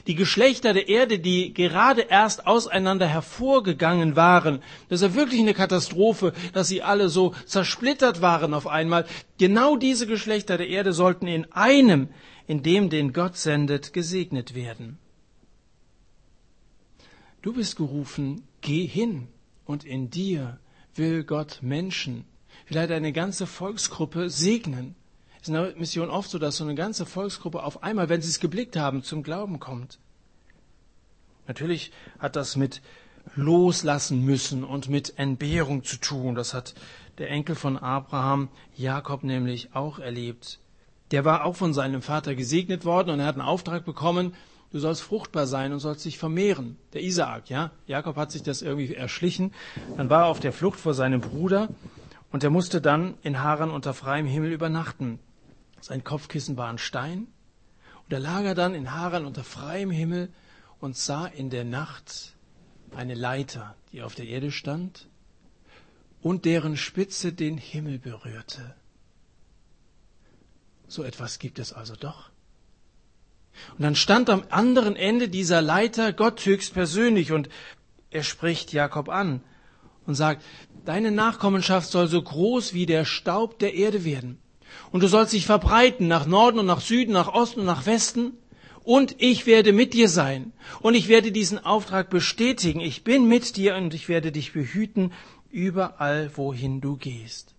Die 0.07 0.15
Geschlechter 0.15 0.71
der 0.71 0.87
Erde, 0.87 1.19
die 1.19 1.53
gerade 1.53 2.03
erst 2.03 2.47
auseinander 2.47 3.07
hervorgegangen 3.07 4.15
waren, 4.15 4.63
das 4.87 5.01
ist 5.01 5.09
ja 5.09 5.15
wirklich 5.15 5.41
eine 5.41 5.53
Katastrophe, 5.53 6.31
dass 6.53 6.69
sie 6.69 6.81
alle 6.81 7.09
so 7.09 7.35
zersplittert 7.45 8.21
waren 8.21 8.53
auf 8.53 8.67
einmal. 8.67 9.05
Genau 9.37 9.75
diese 9.75 10.07
Geschlechter 10.07 10.57
der 10.57 10.69
Erde 10.69 10.93
sollten 10.93 11.27
in 11.27 11.51
einem, 11.51 12.07
in 12.47 12.63
dem 12.63 12.89
den 12.89 13.11
Gott 13.11 13.35
sendet, 13.35 13.91
gesegnet 13.91 14.55
werden. 14.55 14.97
Du 17.41 17.51
bist 17.51 17.75
gerufen, 17.75 18.43
geh 18.61 18.85
hin 18.85 19.27
und 19.65 19.83
in 19.83 20.09
dir 20.09 20.57
will 20.99 21.23
Gott 21.23 21.59
Menschen, 21.63 22.25
vielleicht 22.65 22.91
eine 22.91 23.11
ganze 23.11 23.47
Volksgruppe 23.47 24.29
segnen. 24.29 24.93
Es 25.37 25.43
ist 25.43 25.47
in 25.47 25.53
der 25.55 25.75
Mission 25.75 26.09
oft 26.11 26.29
so, 26.29 26.37
dass 26.37 26.57
so 26.57 26.63
eine 26.63 26.75
ganze 26.75 27.07
Volksgruppe 27.07 27.63
auf 27.63 27.81
einmal, 27.81 28.09
wenn 28.09 28.21
sie 28.21 28.29
es 28.29 28.39
geblickt 28.39 28.75
haben, 28.75 29.01
zum 29.01 29.23
Glauben 29.23 29.59
kommt. 29.59 29.97
Natürlich 31.47 31.91
hat 32.19 32.35
das 32.35 32.55
mit 32.55 32.81
loslassen 33.35 34.23
müssen 34.23 34.63
und 34.63 34.89
mit 34.89 35.17
Entbehrung 35.17 35.83
zu 35.83 35.97
tun. 35.97 36.35
Das 36.35 36.53
hat 36.53 36.75
der 37.17 37.29
Enkel 37.29 37.55
von 37.55 37.77
Abraham, 37.77 38.49
Jakob, 38.75 39.23
nämlich 39.23 39.73
auch 39.73 39.99
erlebt. 39.99 40.59
Der 41.11 41.25
war 41.25 41.45
auch 41.45 41.55
von 41.55 41.73
seinem 41.73 42.01
Vater 42.01 42.35
gesegnet 42.35 42.85
worden 42.85 43.09
und 43.09 43.19
er 43.19 43.25
hat 43.25 43.35
einen 43.35 43.47
Auftrag 43.47 43.85
bekommen, 43.85 44.35
du 44.71 44.79
sollst 44.79 45.01
fruchtbar 45.01 45.47
sein 45.47 45.73
und 45.73 45.79
sollst 45.79 46.05
dich 46.05 46.17
vermehren. 46.17 46.77
Der 46.93 47.01
Isaak, 47.01 47.49
ja. 47.49 47.71
Jakob 47.87 48.15
hat 48.15 48.31
sich 48.31 48.43
das 48.43 48.61
irgendwie 48.61 48.93
erschlichen. 48.93 49.53
Dann 49.97 50.09
war 50.09 50.23
er 50.23 50.27
auf 50.27 50.39
der 50.39 50.53
Flucht 50.53 50.79
vor 50.79 50.93
seinem 50.93 51.21
Bruder 51.21 51.69
und 52.31 52.43
er 52.43 52.49
musste 52.49 52.81
dann 52.81 53.15
in 53.23 53.41
Haran 53.41 53.71
unter 53.71 53.93
freiem 53.93 54.25
Himmel 54.25 54.51
übernachten. 54.51 55.19
Sein 55.81 56.03
Kopfkissen 56.03 56.57
war 56.57 56.69
ein 56.69 56.77
Stein. 56.77 57.27
Und 58.05 58.13
er 58.13 58.19
lag 58.19 58.43
er 58.43 58.55
dann 58.55 58.75
in 58.75 58.91
Haran 58.91 59.25
unter 59.25 59.43
freiem 59.43 59.91
Himmel 59.91 60.29
und 60.79 60.97
sah 60.97 61.25
in 61.25 61.49
der 61.49 61.63
Nacht 61.63 62.33
eine 62.95 63.13
Leiter, 63.13 63.75
die 63.91 64.01
auf 64.01 64.15
der 64.15 64.27
Erde 64.27 64.51
stand 64.51 65.07
und 66.21 66.45
deren 66.45 66.75
Spitze 66.75 67.33
den 67.33 67.57
Himmel 67.57 67.99
berührte. 67.99 68.75
So 70.87 71.03
etwas 71.03 71.39
gibt 71.39 71.59
es 71.59 71.71
also 71.71 71.95
doch. 71.95 72.31
Und 73.77 73.83
dann 73.83 73.95
stand 73.95 74.29
am 74.29 74.43
anderen 74.49 74.95
Ende 74.95 75.29
dieser 75.29 75.61
Leiter 75.61 76.13
Gott 76.13 76.45
höchstpersönlich 76.45 77.31
und 77.31 77.49
er 78.11 78.23
spricht 78.23 78.73
Jakob 78.73 79.09
an 79.09 79.41
und 80.05 80.15
sagt, 80.15 80.43
deine 80.85 81.11
Nachkommenschaft 81.11 81.89
soll 81.89 82.07
so 82.07 82.21
groß 82.21 82.73
wie 82.73 82.85
der 82.85 83.05
Staub 83.05 83.59
der 83.59 83.73
Erde 83.75 84.03
werden. 84.05 84.39
Und 84.91 85.03
du 85.03 85.07
sollst 85.07 85.33
dich 85.33 85.45
verbreiten 85.45 86.07
nach 86.07 86.25
Norden 86.25 86.59
und 86.59 86.65
nach 86.65 86.81
Süden, 86.81 87.13
nach 87.13 87.27
Osten 87.27 87.61
und 87.61 87.65
nach 87.65 87.85
Westen. 87.85 88.33
Und 88.83 89.15
ich 89.19 89.45
werde 89.45 89.71
mit 89.71 89.93
dir 89.93 90.09
sein. 90.09 90.51
Und 90.81 90.95
ich 90.95 91.07
werde 91.07 91.31
diesen 91.31 91.63
Auftrag 91.63 92.09
bestätigen. 92.09 92.79
Ich 92.79 93.03
bin 93.03 93.27
mit 93.27 93.55
dir 93.55 93.75
und 93.75 93.93
ich 93.93 94.09
werde 94.09 94.31
dich 94.31 94.53
behüten 94.53 95.13
überall, 95.51 96.31
wohin 96.35 96.81
du 96.81 96.95
gehst. 96.95 97.53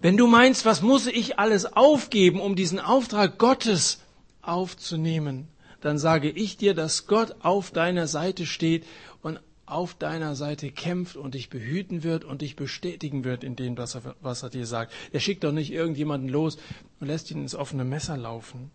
Wenn 0.00 0.16
du 0.16 0.28
meinst, 0.28 0.64
was 0.64 0.80
muss 0.80 1.06
ich 1.06 1.38
alles 1.38 1.66
aufgeben, 1.66 2.40
um 2.40 2.54
diesen 2.54 2.78
Auftrag 2.78 3.38
Gottes 3.38 4.00
aufzunehmen, 4.42 5.48
dann 5.80 5.98
sage 5.98 6.30
ich 6.30 6.56
dir, 6.56 6.74
dass 6.74 7.06
Gott 7.06 7.36
auf 7.40 7.72
deiner 7.72 8.06
Seite 8.06 8.46
steht 8.46 8.84
und 9.22 9.40
auf 9.66 9.94
deiner 9.94 10.34
Seite 10.34 10.70
kämpft 10.70 11.16
und 11.16 11.34
dich 11.34 11.50
behüten 11.50 12.02
wird 12.04 12.24
und 12.24 12.42
dich 12.42 12.56
bestätigen 12.56 13.24
wird 13.24 13.42
in 13.42 13.56
dem, 13.56 13.76
was 13.76 13.96
er, 13.96 14.14
was 14.20 14.42
er 14.42 14.50
dir 14.50 14.66
sagt. 14.66 14.92
Er 15.12 15.20
schickt 15.20 15.44
doch 15.44 15.52
nicht 15.52 15.72
irgendjemanden 15.72 16.28
los 16.28 16.58
und 17.00 17.08
lässt 17.08 17.30
ihn 17.30 17.42
ins 17.42 17.54
offene 17.54 17.84
Messer 17.84 18.16
laufen. 18.16 18.70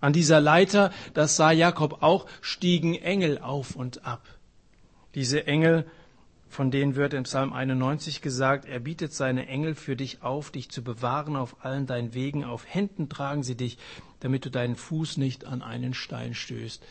An 0.00 0.12
dieser 0.12 0.40
Leiter, 0.40 0.92
das 1.14 1.36
sah 1.36 1.50
Jakob 1.50 2.02
auch, 2.02 2.26
stiegen 2.42 2.94
Engel 2.94 3.38
auf 3.38 3.74
und 3.74 4.04
ab. 4.04 4.22
Diese 5.14 5.46
Engel, 5.46 5.86
von 6.48 6.70
denen 6.70 6.96
wird 6.96 7.14
in 7.14 7.24
Psalm 7.24 7.52
91 7.52 8.22
gesagt, 8.22 8.64
er 8.64 8.80
bietet 8.80 9.12
seine 9.12 9.46
Engel 9.46 9.74
für 9.74 9.96
dich 9.96 10.22
auf, 10.22 10.50
dich 10.50 10.70
zu 10.70 10.82
bewahren 10.82 11.36
auf 11.36 11.64
allen 11.64 11.86
deinen 11.86 12.14
Wegen, 12.14 12.44
auf 12.44 12.64
Händen 12.66 13.08
tragen 13.08 13.42
sie 13.42 13.56
dich, 13.56 13.78
damit 14.20 14.44
du 14.44 14.50
deinen 14.50 14.76
Fuß 14.76 15.16
nicht 15.16 15.44
an 15.44 15.62
einen 15.62 15.94
Stein 15.94 16.34
stößt. 16.34 16.82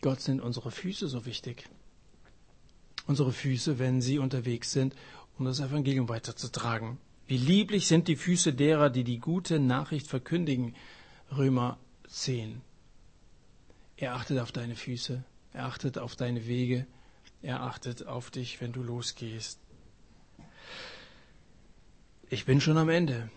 Gott 0.00 0.20
sind 0.20 0.40
unsere 0.40 0.70
Füße 0.70 1.08
so 1.08 1.26
wichtig 1.26 1.68
unsere 3.08 3.32
Füße, 3.32 3.78
wenn 3.80 4.00
sie 4.00 4.18
unterwegs 4.18 4.70
sind, 4.70 4.94
um 5.38 5.46
das 5.46 5.60
Evangelium 5.60 6.08
weiterzutragen. 6.08 6.98
Wie 7.26 7.38
lieblich 7.38 7.88
sind 7.88 8.06
die 8.06 8.16
Füße 8.16 8.52
derer, 8.52 8.90
die 8.90 9.04
die 9.04 9.18
gute 9.18 9.58
Nachricht 9.58 10.06
verkündigen. 10.06 10.74
Römer 11.36 11.78
10. 12.06 12.60
Er 13.96 14.14
achtet 14.14 14.38
auf 14.38 14.52
deine 14.52 14.76
Füße, 14.76 15.24
er 15.52 15.64
achtet 15.66 15.98
auf 15.98 16.16
deine 16.16 16.46
Wege, 16.46 16.86
er 17.42 17.62
achtet 17.62 18.06
auf 18.06 18.30
dich, 18.30 18.60
wenn 18.60 18.72
du 18.72 18.82
losgehst. 18.82 19.60
Ich 22.30 22.44
bin 22.44 22.60
schon 22.60 22.76
am 22.76 22.88
Ende 22.88 23.30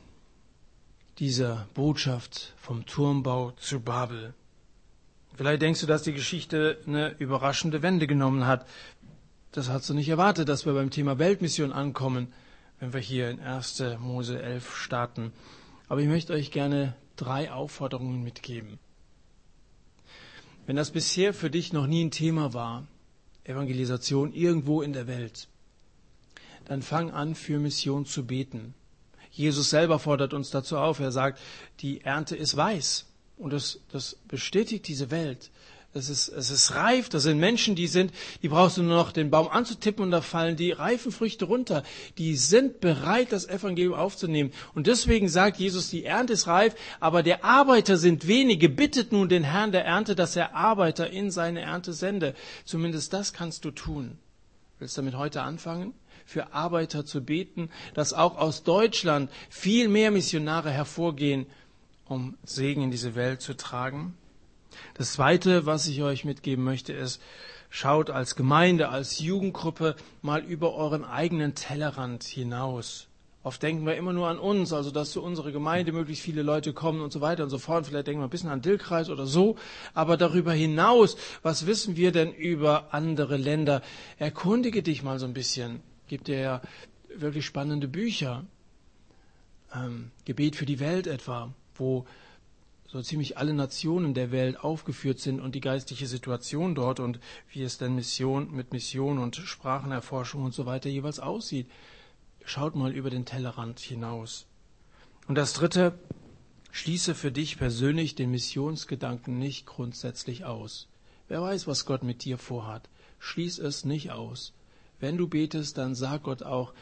dieser 1.19 1.67
Botschaft 1.73 2.53
vom 2.57 2.85
Turmbau 2.85 3.51
zu 3.51 3.79
Babel. 3.79 4.33
Vielleicht 5.35 5.61
denkst 5.61 5.81
du, 5.81 5.87
dass 5.87 6.03
die 6.03 6.13
Geschichte 6.13 6.79
eine 6.85 7.15
überraschende 7.19 7.81
Wende 7.81 8.07
genommen 8.07 8.47
hat. 8.47 8.67
Das 9.51 9.69
hast 9.69 9.89
du 9.89 9.93
nicht 9.93 10.09
erwartet, 10.09 10.49
dass 10.49 10.65
wir 10.65 10.73
beim 10.73 10.89
Thema 10.89 11.19
Weltmission 11.19 11.71
ankommen, 11.71 12.33
wenn 12.79 12.93
wir 12.93 12.99
hier 12.99 13.29
in 13.29 13.39
1. 13.39 13.83
Mose 13.99 14.41
11 14.41 14.75
starten. 14.75 15.31
Aber 15.87 16.01
ich 16.01 16.07
möchte 16.07 16.33
euch 16.33 16.51
gerne 16.51 16.95
drei 17.15 17.51
Aufforderungen 17.51 18.23
mitgeben. 18.23 18.79
Wenn 20.65 20.75
das 20.75 20.91
bisher 20.91 21.33
für 21.33 21.49
dich 21.49 21.73
noch 21.73 21.87
nie 21.87 22.03
ein 22.03 22.11
Thema 22.11 22.53
war, 22.53 22.87
Evangelisation 23.43 24.33
irgendwo 24.33 24.81
in 24.81 24.93
der 24.93 25.07
Welt, 25.07 25.47
dann 26.65 26.81
fang 26.81 27.11
an, 27.11 27.35
für 27.35 27.59
Mission 27.59 28.05
zu 28.05 28.25
beten. 28.25 28.73
Jesus 29.31 29.69
selber 29.69 29.97
fordert 29.99 30.33
uns 30.33 30.49
dazu 30.49 30.77
auf. 30.77 30.99
Er 30.99 31.11
sagt, 31.11 31.39
die 31.79 32.01
Ernte 32.01 32.35
ist 32.35 32.55
weiß. 32.55 33.05
Und 33.37 33.53
das, 33.53 33.79
das 33.91 34.17
bestätigt 34.27 34.87
diese 34.87 35.09
Welt. 35.09 35.49
Es 35.93 36.09
ist, 36.09 36.29
es 36.29 36.49
ist 36.51 36.73
reif. 36.75 37.09
Das 37.09 37.23
sind 37.23 37.37
Menschen, 37.37 37.75
die 37.75 37.87
sind, 37.87 38.13
die 38.41 38.47
brauchst 38.47 38.77
du 38.77 38.83
nur 38.83 38.95
noch 38.95 39.11
den 39.11 39.29
Baum 39.29 39.49
anzutippen 39.49 40.05
und 40.05 40.11
da 40.11 40.21
fallen 40.21 40.55
die 40.55 40.71
reifen 40.71 41.11
Früchte 41.11 41.45
runter. 41.45 41.83
Die 42.17 42.35
sind 42.35 42.79
bereit, 42.79 43.33
das 43.33 43.47
Evangelium 43.47 43.93
aufzunehmen. 43.93 44.53
Und 44.73 44.87
deswegen 44.87 45.27
sagt 45.27 45.57
Jesus, 45.57 45.89
die 45.89 46.05
Ernte 46.05 46.33
ist 46.33 46.47
reif, 46.47 46.75
aber 47.01 47.23
der 47.23 47.43
Arbeiter 47.43 47.97
sind 47.97 48.25
wenige. 48.27 48.69
Bittet 48.69 49.11
nun 49.11 49.27
den 49.27 49.43
Herrn 49.43 49.73
der 49.73 49.83
Ernte, 49.83 50.15
dass 50.15 50.37
er 50.37 50.55
Arbeiter 50.55 51.09
in 51.09 51.29
seine 51.29 51.61
Ernte 51.61 51.91
sende. 51.91 52.35
Zumindest 52.63 53.11
das 53.11 53.33
kannst 53.33 53.65
du 53.65 53.71
tun. 53.71 54.17
Willst 54.79 54.95
du 54.95 55.01
damit 55.01 55.17
heute 55.17 55.41
anfangen? 55.41 55.93
Für 56.25 56.53
Arbeiter 56.53 57.05
zu 57.05 57.21
beten, 57.21 57.69
dass 57.93 58.13
auch 58.13 58.37
aus 58.37 58.63
Deutschland 58.63 59.29
viel 59.49 59.89
mehr 59.89 60.11
Missionare 60.11 60.71
hervorgehen, 60.71 61.47
um 62.05 62.37
Segen 62.45 62.83
in 62.83 62.91
diese 62.91 63.15
Welt 63.15 63.41
zu 63.41 63.57
tragen? 63.57 64.15
Das 64.93 65.13
Zweite, 65.13 65.65
was 65.65 65.87
ich 65.87 66.01
euch 66.01 66.25
mitgeben 66.25 66.63
möchte, 66.63 66.93
ist, 66.93 67.21
schaut 67.69 68.09
als 68.09 68.35
Gemeinde, 68.35 68.89
als 68.89 69.19
Jugendgruppe 69.19 69.95
mal 70.21 70.43
über 70.43 70.73
euren 70.75 71.05
eigenen 71.05 71.55
Tellerrand 71.55 72.23
hinaus. 72.23 73.07
Oft 73.43 73.63
denken 73.63 73.87
wir 73.87 73.95
immer 73.95 74.13
nur 74.13 74.27
an 74.27 74.37
uns, 74.37 74.71
also 74.71 74.91
dass 74.91 75.11
zu 75.11 75.23
unserer 75.23 75.51
Gemeinde 75.51 75.91
möglichst 75.93 76.23
viele 76.23 76.43
Leute 76.43 76.73
kommen 76.73 77.01
und 77.01 77.11
so 77.11 77.21
weiter 77.21 77.43
und 77.43 77.49
so 77.49 77.57
fort. 77.57 77.87
Vielleicht 77.87 78.05
denken 78.05 78.21
wir 78.21 78.27
ein 78.27 78.29
bisschen 78.29 78.51
an 78.51 78.61
Dillkreis 78.61 79.09
oder 79.09 79.25
so. 79.25 79.55
Aber 79.95 80.15
darüber 80.15 80.53
hinaus, 80.53 81.17
was 81.41 81.65
wissen 81.65 81.95
wir 81.95 82.11
denn 82.11 82.31
über 82.33 82.93
andere 82.93 83.37
Länder? 83.37 83.81
Erkundige 84.19 84.83
dich 84.83 85.01
mal 85.01 85.17
so 85.17 85.25
ein 85.25 85.33
bisschen. 85.33 85.81
Gibt 86.07 86.27
dir 86.27 86.39
ja 86.39 86.61
wirklich 87.15 87.45
spannende 87.45 87.87
Bücher. 87.87 88.45
Ähm, 89.73 90.11
Gebet 90.25 90.55
für 90.55 90.67
die 90.67 90.79
Welt 90.79 91.07
etwa, 91.07 91.51
wo 91.75 92.05
so 92.91 93.01
ziemlich 93.01 93.37
alle 93.37 93.53
Nationen 93.53 94.13
der 94.13 94.31
Welt 94.31 94.59
aufgeführt 94.61 95.19
sind 95.19 95.39
und 95.39 95.55
die 95.55 95.61
geistliche 95.61 96.07
Situation 96.07 96.75
dort 96.75 96.99
und 96.99 97.21
wie 97.49 97.63
es 97.63 97.77
denn 97.77 97.95
Mission, 97.95 98.51
mit 98.53 98.73
Mission 98.73 99.17
und 99.17 99.37
Sprachenerforschung 99.37 100.43
und 100.43 100.53
so 100.53 100.65
weiter 100.65 100.89
jeweils 100.89 101.21
aussieht. 101.21 101.71
Schaut 102.43 102.75
mal 102.75 102.91
über 102.91 103.09
den 103.09 103.23
Tellerrand 103.23 103.79
hinaus. 103.79 104.45
Und 105.27 105.35
das 105.35 105.53
Dritte, 105.53 105.97
schließe 106.71 107.15
für 107.15 107.31
dich 107.31 107.57
persönlich 107.57 108.15
den 108.15 108.31
Missionsgedanken 108.31 109.39
nicht 109.39 109.65
grundsätzlich 109.65 110.43
aus. 110.43 110.89
Wer 111.29 111.41
weiß, 111.41 111.67
was 111.67 111.85
Gott 111.85 112.03
mit 112.03 112.25
dir 112.25 112.37
vorhat. 112.37 112.89
Schließ 113.19 113.59
es 113.59 113.85
nicht 113.85 114.11
aus. 114.11 114.53
wenn 114.99 115.17
du 115.17 115.27
betest, 115.27 115.77
dann 115.77 115.95
sag 115.95 116.23
Gott 116.23 116.43
auch, 116.43 116.73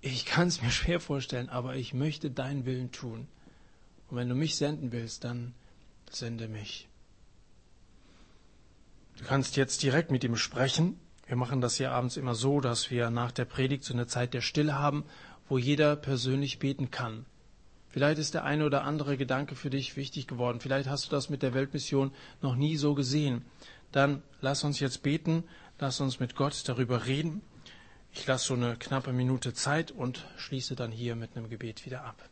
ich 0.00 0.24
kann 0.24 0.48
es 0.48 0.62
mir 0.62 0.70
schwer 0.70 0.98
vorstellen, 0.98 1.48
aber 1.48 1.76
ich 1.76 1.94
möchte 1.94 2.30
deinen 2.30 2.64
Willen 2.64 2.90
tun. 2.90 3.28
Und 4.10 4.16
wenn 4.16 4.28
du 4.28 4.34
mich 4.34 4.56
senden 4.56 4.92
willst, 4.92 5.24
dann 5.24 5.54
sende 6.10 6.48
mich. 6.48 6.88
Du 9.18 9.24
kannst 9.24 9.56
jetzt 9.56 9.82
direkt 9.82 10.10
mit 10.10 10.24
ihm 10.24 10.36
sprechen. 10.36 10.98
Wir 11.26 11.36
machen 11.36 11.60
das 11.60 11.76
hier 11.76 11.92
abends 11.92 12.16
immer 12.16 12.34
so, 12.34 12.60
dass 12.60 12.90
wir 12.90 13.10
nach 13.10 13.32
der 13.32 13.44
Predigt 13.44 13.84
so 13.84 13.92
eine 13.92 14.06
Zeit 14.06 14.32
der 14.32 14.40
Stille 14.40 14.78
haben, 14.78 15.04
wo 15.48 15.58
jeder 15.58 15.96
persönlich 15.96 16.58
beten 16.58 16.90
kann. 16.90 17.26
Vielleicht 17.90 18.18
ist 18.18 18.34
der 18.34 18.44
eine 18.44 18.64
oder 18.64 18.84
andere 18.84 19.16
Gedanke 19.16 19.54
für 19.54 19.70
dich 19.70 19.96
wichtig 19.96 20.26
geworden. 20.26 20.60
Vielleicht 20.60 20.88
hast 20.88 21.06
du 21.06 21.10
das 21.10 21.30
mit 21.30 21.42
der 21.42 21.54
Weltmission 21.54 22.12
noch 22.42 22.54
nie 22.54 22.76
so 22.76 22.94
gesehen. 22.94 23.44
Dann 23.92 24.22
lass 24.40 24.64
uns 24.64 24.78
jetzt 24.80 25.02
beten, 25.02 25.44
lass 25.78 26.00
uns 26.00 26.20
mit 26.20 26.36
Gott 26.36 26.62
darüber 26.66 27.06
reden. 27.06 27.42
Ich 28.12 28.26
lasse 28.26 28.46
so 28.46 28.54
eine 28.54 28.76
knappe 28.76 29.12
Minute 29.12 29.52
Zeit 29.52 29.90
und 29.90 30.26
schließe 30.36 30.76
dann 30.76 30.92
hier 30.92 31.16
mit 31.16 31.36
einem 31.36 31.48
Gebet 31.48 31.84
wieder 31.86 32.04
ab. 32.04 32.28